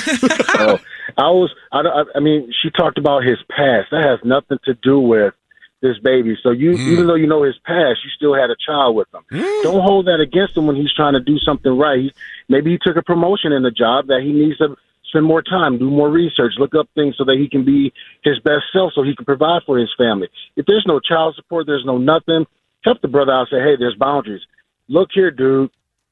oh, 0.55 0.79
I 1.17 1.29
was. 1.29 1.49
I, 1.71 1.81
don't- 1.83 2.09
I 2.15 2.19
mean, 2.19 2.51
she 2.61 2.69
talked 2.71 2.97
about 2.97 3.23
his 3.23 3.37
past. 3.49 3.87
That 3.91 4.03
has 4.03 4.19
nothing 4.23 4.57
to 4.65 4.73
do 4.83 4.99
with 4.99 5.33
this 5.81 5.97
baby. 5.99 6.37
So 6.41 6.51
you, 6.51 6.71
Mm. 6.71 6.87
even 6.91 7.07
though 7.07 7.15
you 7.15 7.27
know 7.27 7.43
his 7.43 7.57
past, 7.65 7.99
you 8.03 8.09
still 8.15 8.33
had 8.33 8.49
a 8.49 8.55
child 8.55 8.95
with 8.95 9.07
him. 9.13 9.23
Don't 9.63 9.81
hold 9.81 10.07
that 10.07 10.19
against 10.19 10.55
him 10.57 10.65
when 10.67 10.75
he's 10.75 10.93
trying 10.93 11.13
to 11.13 11.19
do 11.19 11.37
something 11.39 11.77
right. 11.77 11.99
He, 11.99 12.13
maybe 12.49 12.71
he 12.71 12.77
took 12.81 12.95
a 12.97 13.03
promotion 13.03 13.51
in 13.51 13.61
the 13.63 13.71
job 13.71 14.07
that 14.07 14.21
he 14.21 14.31
needs 14.31 14.57
to 14.59 14.75
spend 15.03 15.25
more 15.25 15.41
time, 15.43 15.77
do 15.77 15.89
more 15.89 16.09
research, 16.09 16.53
look 16.57 16.73
up 16.75 16.89
things 16.95 17.15
so 17.17 17.23
that 17.25 17.37
he 17.37 17.47
can 17.47 17.63
be 17.63 17.93
his 18.23 18.39
best 18.39 18.63
self, 18.73 18.93
so 18.93 19.03
he 19.03 19.15
can 19.15 19.25
provide 19.25 19.61
for 19.65 19.77
his 19.77 19.93
family. 19.97 20.27
If 20.55 20.65
there's 20.65 20.85
no 20.87 20.99
child 20.99 21.35
support, 21.35 21.67
there's 21.67 21.85
no 21.85 21.97
nothing. 21.97 22.47
Help 22.83 23.01
the 23.01 23.07
brother 23.07 23.31
out. 23.33 23.47
Say, 23.49 23.59
hey, 23.59 23.75
there's 23.77 23.95
boundaries. 23.95 24.41
Look 24.87 25.09
here, 25.13 25.31
dude. 25.31 25.69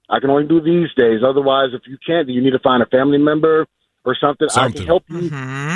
I 0.10 0.20
can 0.20 0.30
only 0.30 0.46
do 0.48 0.60
these 0.62 0.94
days. 0.96 1.22
Otherwise, 1.26 1.70
if 1.74 1.82
you 1.88 1.98
can't, 2.06 2.28
you 2.30 2.42
need 2.42 2.52
to 2.52 2.60
find 2.60 2.84
a 2.84 2.86
family 2.88 3.18
member 3.18 3.66
or 4.06 4.16
something. 4.20 4.48
I 4.52 4.54
Something. 4.54 4.78
can 4.82 4.86
help 4.88 5.04
you 5.10 5.30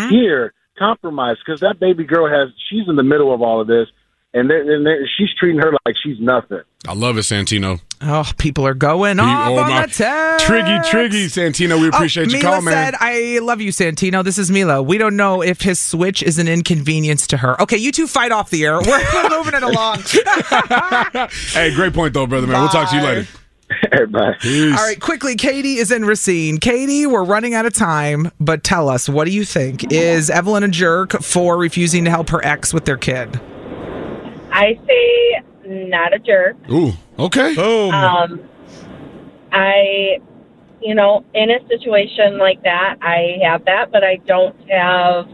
here. 0.09 0.53
Compromise 0.77 1.37
because 1.45 1.61
that 1.61 1.79
baby 1.79 2.03
girl 2.03 2.27
has. 2.29 2.53
She's 2.69 2.87
in 2.87 2.95
the 2.95 3.03
middle 3.03 3.33
of 3.33 3.41
all 3.41 3.61
of 3.61 3.67
this, 3.67 3.87
and, 4.33 4.49
they're, 4.49 4.75
and 4.75 4.85
they're, 4.85 5.07
she's 5.17 5.29
treating 5.39 5.59
her 5.59 5.71
like 5.85 5.95
she's 6.03 6.19
nothing. 6.19 6.61
I 6.87 6.93
love 6.93 7.17
it, 7.17 7.21
Santino. 7.21 7.81
oh, 8.01 8.31
people 8.37 8.65
are 8.67 8.73
going 8.73 9.19
off 9.19 9.49
oh, 9.49 9.57
on 9.57 9.69
my- 9.69 9.85
the 9.85 9.91
text. 9.91 10.45
Triggy, 10.45 10.83
Triggy, 10.85 11.25
Santino. 11.25 11.79
We 11.79 11.87
oh, 11.87 11.89
appreciate 11.89 12.27
oh, 12.27 12.31
your 12.31 12.39
Mila 12.39 12.51
call, 12.53 12.61
man. 12.61 12.73
said, 12.73 12.95
"I 12.99 13.39
love 13.39 13.59
you, 13.59 13.71
Santino. 13.71 14.23
This 14.23 14.37
is 14.37 14.51
Mila. 14.51 14.81
We 14.83 14.97
don't 14.97 15.15
know 15.15 15.41
if 15.41 15.61
his 15.61 15.79
switch 15.79 16.21
is 16.21 16.37
an 16.37 16.47
inconvenience 16.47 17.27
to 17.27 17.37
her. 17.37 17.59
Okay, 17.61 17.77
you 17.77 17.91
two 17.91 18.07
fight 18.07 18.31
off 18.31 18.49
the 18.49 18.63
air. 18.65 18.79
We're, 18.79 19.13
we're 19.13 19.29
moving 19.29 19.55
it 19.55 19.63
along. 19.63 20.03
hey, 21.51 21.73
great 21.73 21.93
point 21.93 22.13
though, 22.13 22.27
brother 22.27 22.47
man. 22.47 22.61
We'll 22.61 22.69
talk 22.69 22.89
to 22.91 22.95
you 22.95 23.01
later. 23.01 23.27
Everybody. 23.91 24.37
Peace. 24.39 24.77
All 24.77 24.85
right, 24.85 24.99
quickly, 24.99 25.35
Katie 25.35 25.75
is 25.75 25.91
in 25.91 26.05
Racine. 26.05 26.57
Katie, 26.57 27.05
we're 27.05 27.23
running 27.23 27.53
out 27.53 27.65
of 27.65 27.73
time, 27.73 28.31
but 28.39 28.63
tell 28.63 28.89
us, 28.89 29.09
what 29.09 29.25
do 29.25 29.31
you 29.31 29.45
think? 29.45 29.91
Is 29.91 30.29
Evelyn 30.29 30.63
a 30.63 30.67
jerk 30.67 31.13
for 31.21 31.57
refusing 31.57 32.05
to 32.05 32.09
help 32.09 32.29
her 32.29 32.43
ex 32.45 32.73
with 32.73 32.85
their 32.85 32.97
kid? 32.97 33.39
I 34.51 34.79
say 34.87 35.43
not 35.65 36.13
a 36.13 36.19
jerk. 36.19 36.55
Ooh, 36.71 36.93
okay. 37.19 37.55
Boom. 37.55 37.93
Um, 37.93 38.41
I, 39.51 40.19
you 40.81 40.95
know, 40.95 41.25
in 41.33 41.51
a 41.51 41.67
situation 41.67 42.37
like 42.37 42.63
that, 42.63 42.97
I 43.01 43.39
have 43.43 43.65
that, 43.65 43.91
but 43.91 44.03
I 44.03 44.17
don't 44.25 44.55
have 44.69 45.27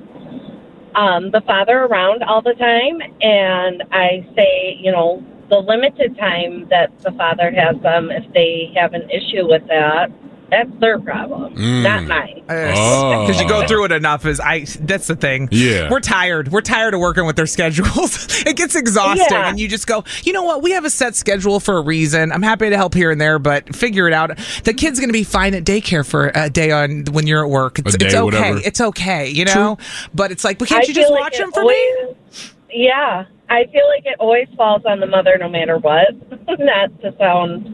um, 0.96 1.32
the 1.32 1.42
father 1.42 1.84
around 1.84 2.24
all 2.24 2.42
the 2.42 2.54
time. 2.54 3.02
And 3.22 3.84
I 3.92 4.28
say, 4.36 4.78
you 4.80 4.92
know, 4.92 5.24
the 5.50 5.58
limited 5.58 6.18
time 6.18 6.68
that 6.70 6.92
the 7.02 7.12
father 7.12 7.52
has 7.52 7.80
them, 7.82 8.10
if 8.12 8.32
they 8.34 8.72
have 8.76 8.94
an 8.94 9.10
issue 9.10 9.48
with 9.48 9.66
that, 9.68 10.10
That's 10.52 10.70
their 10.80 11.00
problem, 11.00 11.56
Mm. 11.56 11.82
not 11.82 12.04
mine. 12.04 12.44
Oh. 12.48 13.26
Because 13.26 13.42
you 13.42 13.48
go 13.48 13.66
through 13.66 13.86
it 13.86 13.92
enough. 13.92 14.24
Is 14.28 14.40
I? 14.40 14.66
That's 14.82 15.08
the 15.08 15.16
thing. 15.16 15.50
Yeah. 15.52 15.90
we're 15.90 16.00
tired. 16.00 16.52
We're 16.52 16.62
tired 16.62 16.94
of 16.94 17.00
working 17.00 17.26
with 17.26 17.36
their 17.38 17.48
schedules. 17.48 18.44
it 18.46 18.56
gets 18.56 18.76
exhausting, 18.76 19.26
Yeah. 19.32 19.50
and 19.50 19.60
you 19.60 19.68
just 19.68 19.88
go. 19.88 20.04
You 20.24 20.32
know 20.32 20.44
what? 20.44 20.62
We 20.62 20.70
have 20.72 20.86
a 20.86 20.92
set 20.92 21.16
schedule 21.16 21.60
for 21.60 21.78
a 21.78 21.82
reason. 21.82 22.32
I'm 22.32 22.44
happy 22.44 22.70
to 22.70 22.76
help 22.78 22.94
here 22.94 23.10
and 23.10 23.20
there, 23.20 23.40
but 23.40 23.76
figure 23.76 24.06
it 24.08 24.14
out. 24.14 24.38
The 24.64 24.76
kid's 24.76 25.00
going 25.00 25.10
to 25.10 25.14
be 25.14 25.24
fine 25.24 25.56
at 25.56 25.64
daycare 25.64 26.06
for 26.08 26.32
a 26.36 26.52
day 26.52 26.70
on 26.70 27.06
when 27.12 27.26
you're 27.26 27.44
at 27.44 27.50
work. 27.50 27.80
It's, 27.80 27.96
A 27.96 27.98
day, 27.98 28.06
it's 28.06 28.14
okay. 28.16 28.24
whatever. 28.24 28.62
It's 28.64 28.82
okay. 28.82 29.30
You 29.30 29.46
know. 29.46 29.80
But 30.14 30.30
it's 30.32 30.44
like, 30.44 30.60
but 30.60 30.68
can't 30.68 30.84
I 30.84 30.88
you 30.88 30.94
just 30.94 31.08
feel 31.08 31.14
like 31.16 31.22
watch 31.22 31.36
it 31.36 31.40
them 31.40 31.52
for 31.52 31.64
me? 31.64 32.53
Always- 32.74 32.88
Yeah, 32.88 33.25
I 33.50 33.65
feel 33.65 33.88
like 33.89 34.06
it 34.06 34.15
always 34.20 34.48
falls 34.58 34.84
on 34.86 35.00
the 35.00 35.08
mother, 35.08 35.38
no 35.39 35.50
matter 35.50 35.77
what. 35.77 36.08
not 36.60 37.01
to 37.01 37.15
sound 37.18 37.70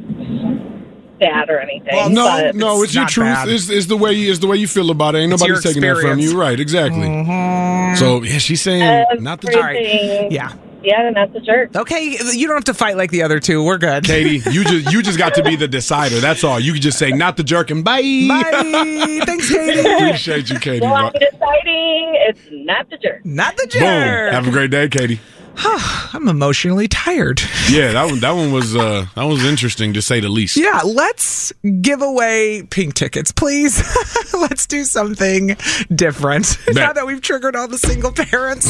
bad 1.19 1.49
or 1.49 1.59
anything. 1.59 2.13
no, 2.13 2.25
but 2.25 2.55
no, 2.55 2.81
it's, 2.83 2.93
your 2.93 3.03
not 3.03 3.09
truth. 3.11 3.25
bad. 3.25 3.49
It's, 3.49 3.69
it's 3.69 3.87
the 3.87 3.97
way 3.97 4.13
you, 4.13 4.29
it's 4.31 4.39
the 4.39 4.47
way 4.47 4.55
you 4.57 4.67
feel 4.67 4.89
about 4.89 5.15
it. 5.15 5.19
Ain't 5.19 5.33
It's 5.33 5.41
nobody 5.41 5.53
your 5.53 5.61
taking 5.61 5.81
that 5.81 5.95
from 5.97 6.19
experience. 6.19 6.31
you, 6.33 6.39
right? 6.39 6.59
Exactly. 6.59 7.07
Mm-hmm. 7.07 7.95
So 7.97 8.23
yeah, 8.23 8.37
she's 8.37 8.61
saying 8.61 9.05
not 9.19 9.41
the 9.41 9.53
everything. 9.57 10.31
Yeah. 10.31 10.53
Yeah, 10.83 11.07
and 11.07 11.15
that's 11.15 11.33
the 11.33 11.41
jerk. 11.41 11.75
Okay, 11.75 12.17
you 12.33 12.47
don't 12.47 12.55
have 12.55 12.63
to 12.65 12.73
fight 12.73 12.95
like 12.95 13.11
the 13.11 13.23
other 13.23 13.39
two. 13.39 13.63
We're 13.63 13.77
good. 13.77 14.05
Katie, 14.05 14.41
you 14.51 14.63
just 14.63 14.91
you 14.93 15.01
just 15.01 15.17
got 15.17 15.33
to 15.35 15.43
be 15.43 15.55
the 15.55 15.67
decider. 15.67 16.19
That's 16.19 16.43
all. 16.43 16.59
You 16.59 16.73
can 16.73 16.81
just 16.81 16.97
say 16.97 17.11
not 17.11 17.37
the 17.37 17.43
jerk 17.43 17.69
and 17.69 17.83
bye. 17.83 18.01
Bye. 18.01 19.21
Thanks, 19.25 19.49
Katie. 19.53 19.79
Appreciate 19.79 20.49
you, 20.49 20.59
Katie. 20.59 20.85
Well, 20.85 20.95
I'm 20.95 21.11
deciding 21.13 22.15
it's 22.27 22.41
not 22.51 22.89
the 22.89 22.97
jerk. 22.97 23.25
Not 23.25 23.57
the 23.57 23.67
jerk. 23.67 23.81
Boom. 23.81 23.89
jerk. 23.89 24.33
Have 24.33 24.47
a 24.47 24.51
great 24.51 24.71
day, 24.71 24.87
Katie. 24.87 25.19
I'm 25.61 26.27
emotionally 26.27 26.87
tired. 26.87 27.41
Yeah, 27.69 27.91
that 27.91 28.05
one 28.05 28.19
that 28.21 28.31
one 28.31 28.51
was 28.51 28.75
uh 28.75 29.05
that 29.13 29.23
was 29.25 29.45
interesting 29.45 29.93
to 29.93 30.01
say 30.01 30.19
the 30.19 30.29
least. 30.29 30.57
Yeah, 30.57 30.81
let's 30.83 31.53
give 31.81 32.01
away 32.01 32.63
pink 32.63 32.95
tickets, 32.95 33.31
please. 33.31 33.83
let's 34.33 34.65
do 34.65 34.85
something 34.85 35.55
different. 35.93 36.57
now 36.73 36.93
that 36.93 37.05
we've 37.05 37.21
triggered 37.21 37.55
all 37.55 37.67
the 37.67 37.77
single 37.77 38.11
parents. 38.11 38.67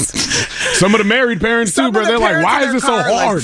Some 0.78 0.94
of 0.94 0.98
the 0.98 1.06
married 1.06 1.40
parents 1.40 1.74
too, 1.74 1.94
bro. 1.94 2.02
the 2.04 2.10
They're 2.10 2.20
like, 2.20 2.44
why 2.44 2.64
is 2.64 2.74
this 2.74 2.84
so 2.84 2.94
are 2.94 3.10
like, 3.10 3.26
hard? 3.26 3.44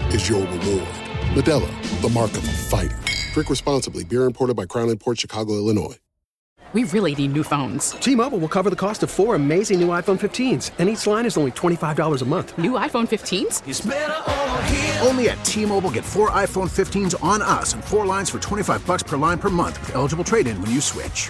is 0.13 0.29
your 0.29 0.41
reward. 0.41 0.87
Modelo, 1.33 2.01
the 2.01 2.09
mark 2.09 2.31
of 2.31 2.43
a 2.47 2.51
fighter. 2.51 2.97
Drink 3.33 3.49
responsibly. 3.49 4.03
Beer 4.03 4.25
imported 4.25 4.55
by 4.55 4.65
Crown 4.65 4.95
Port 4.97 5.19
Chicago, 5.19 5.53
Illinois. 5.53 5.95
We 6.73 6.85
really 6.85 7.13
need 7.15 7.33
new 7.33 7.43
phones. 7.43 7.91
T-Mobile 7.91 8.37
will 8.37 8.47
cover 8.47 8.69
the 8.69 8.77
cost 8.77 9.03
of 9.03 9.11
four 9.11 9.35
amazing 9.35 9.81
new 9.81 9.89
iPhone 9.89 10.17
15s, 10.17 10.71
and 10.79 10.87
each 10.87 11.05
line 11.05 11.25
is 11.25 11.35
only 11.35 11.51
$25 11.51 12.21
a 12.21 12.25
month. 12.25 12.57
New 12.57 12.71
iPhone 12.73 13.09
15s? 13.09 15.05
Only 15.05 15.27
at 15.29 15.43
T-Mobile 15.43 15.91
get 15.91 16.05
four 16.05 16.29
iPhone 16.29 16.69
15s 16.69 17.21
on 17.21 17.41
us 17.41 17.73
and 17.73 17.83
four 17.83 18.05
lines 18.05 18.29
for 18.29 18.39
25 18.39 18.87
bucks 18.87 19.03
per 19.03 19.17
line 19.17 19.37
per 19.37 19.49
month 19.49 19.81
with 19.81 19.95
eligible 19.95 20.23
trade-in 20.23 20.61
when 20.61 20.71
you 20.71 20.79
switch. 20.79 21.29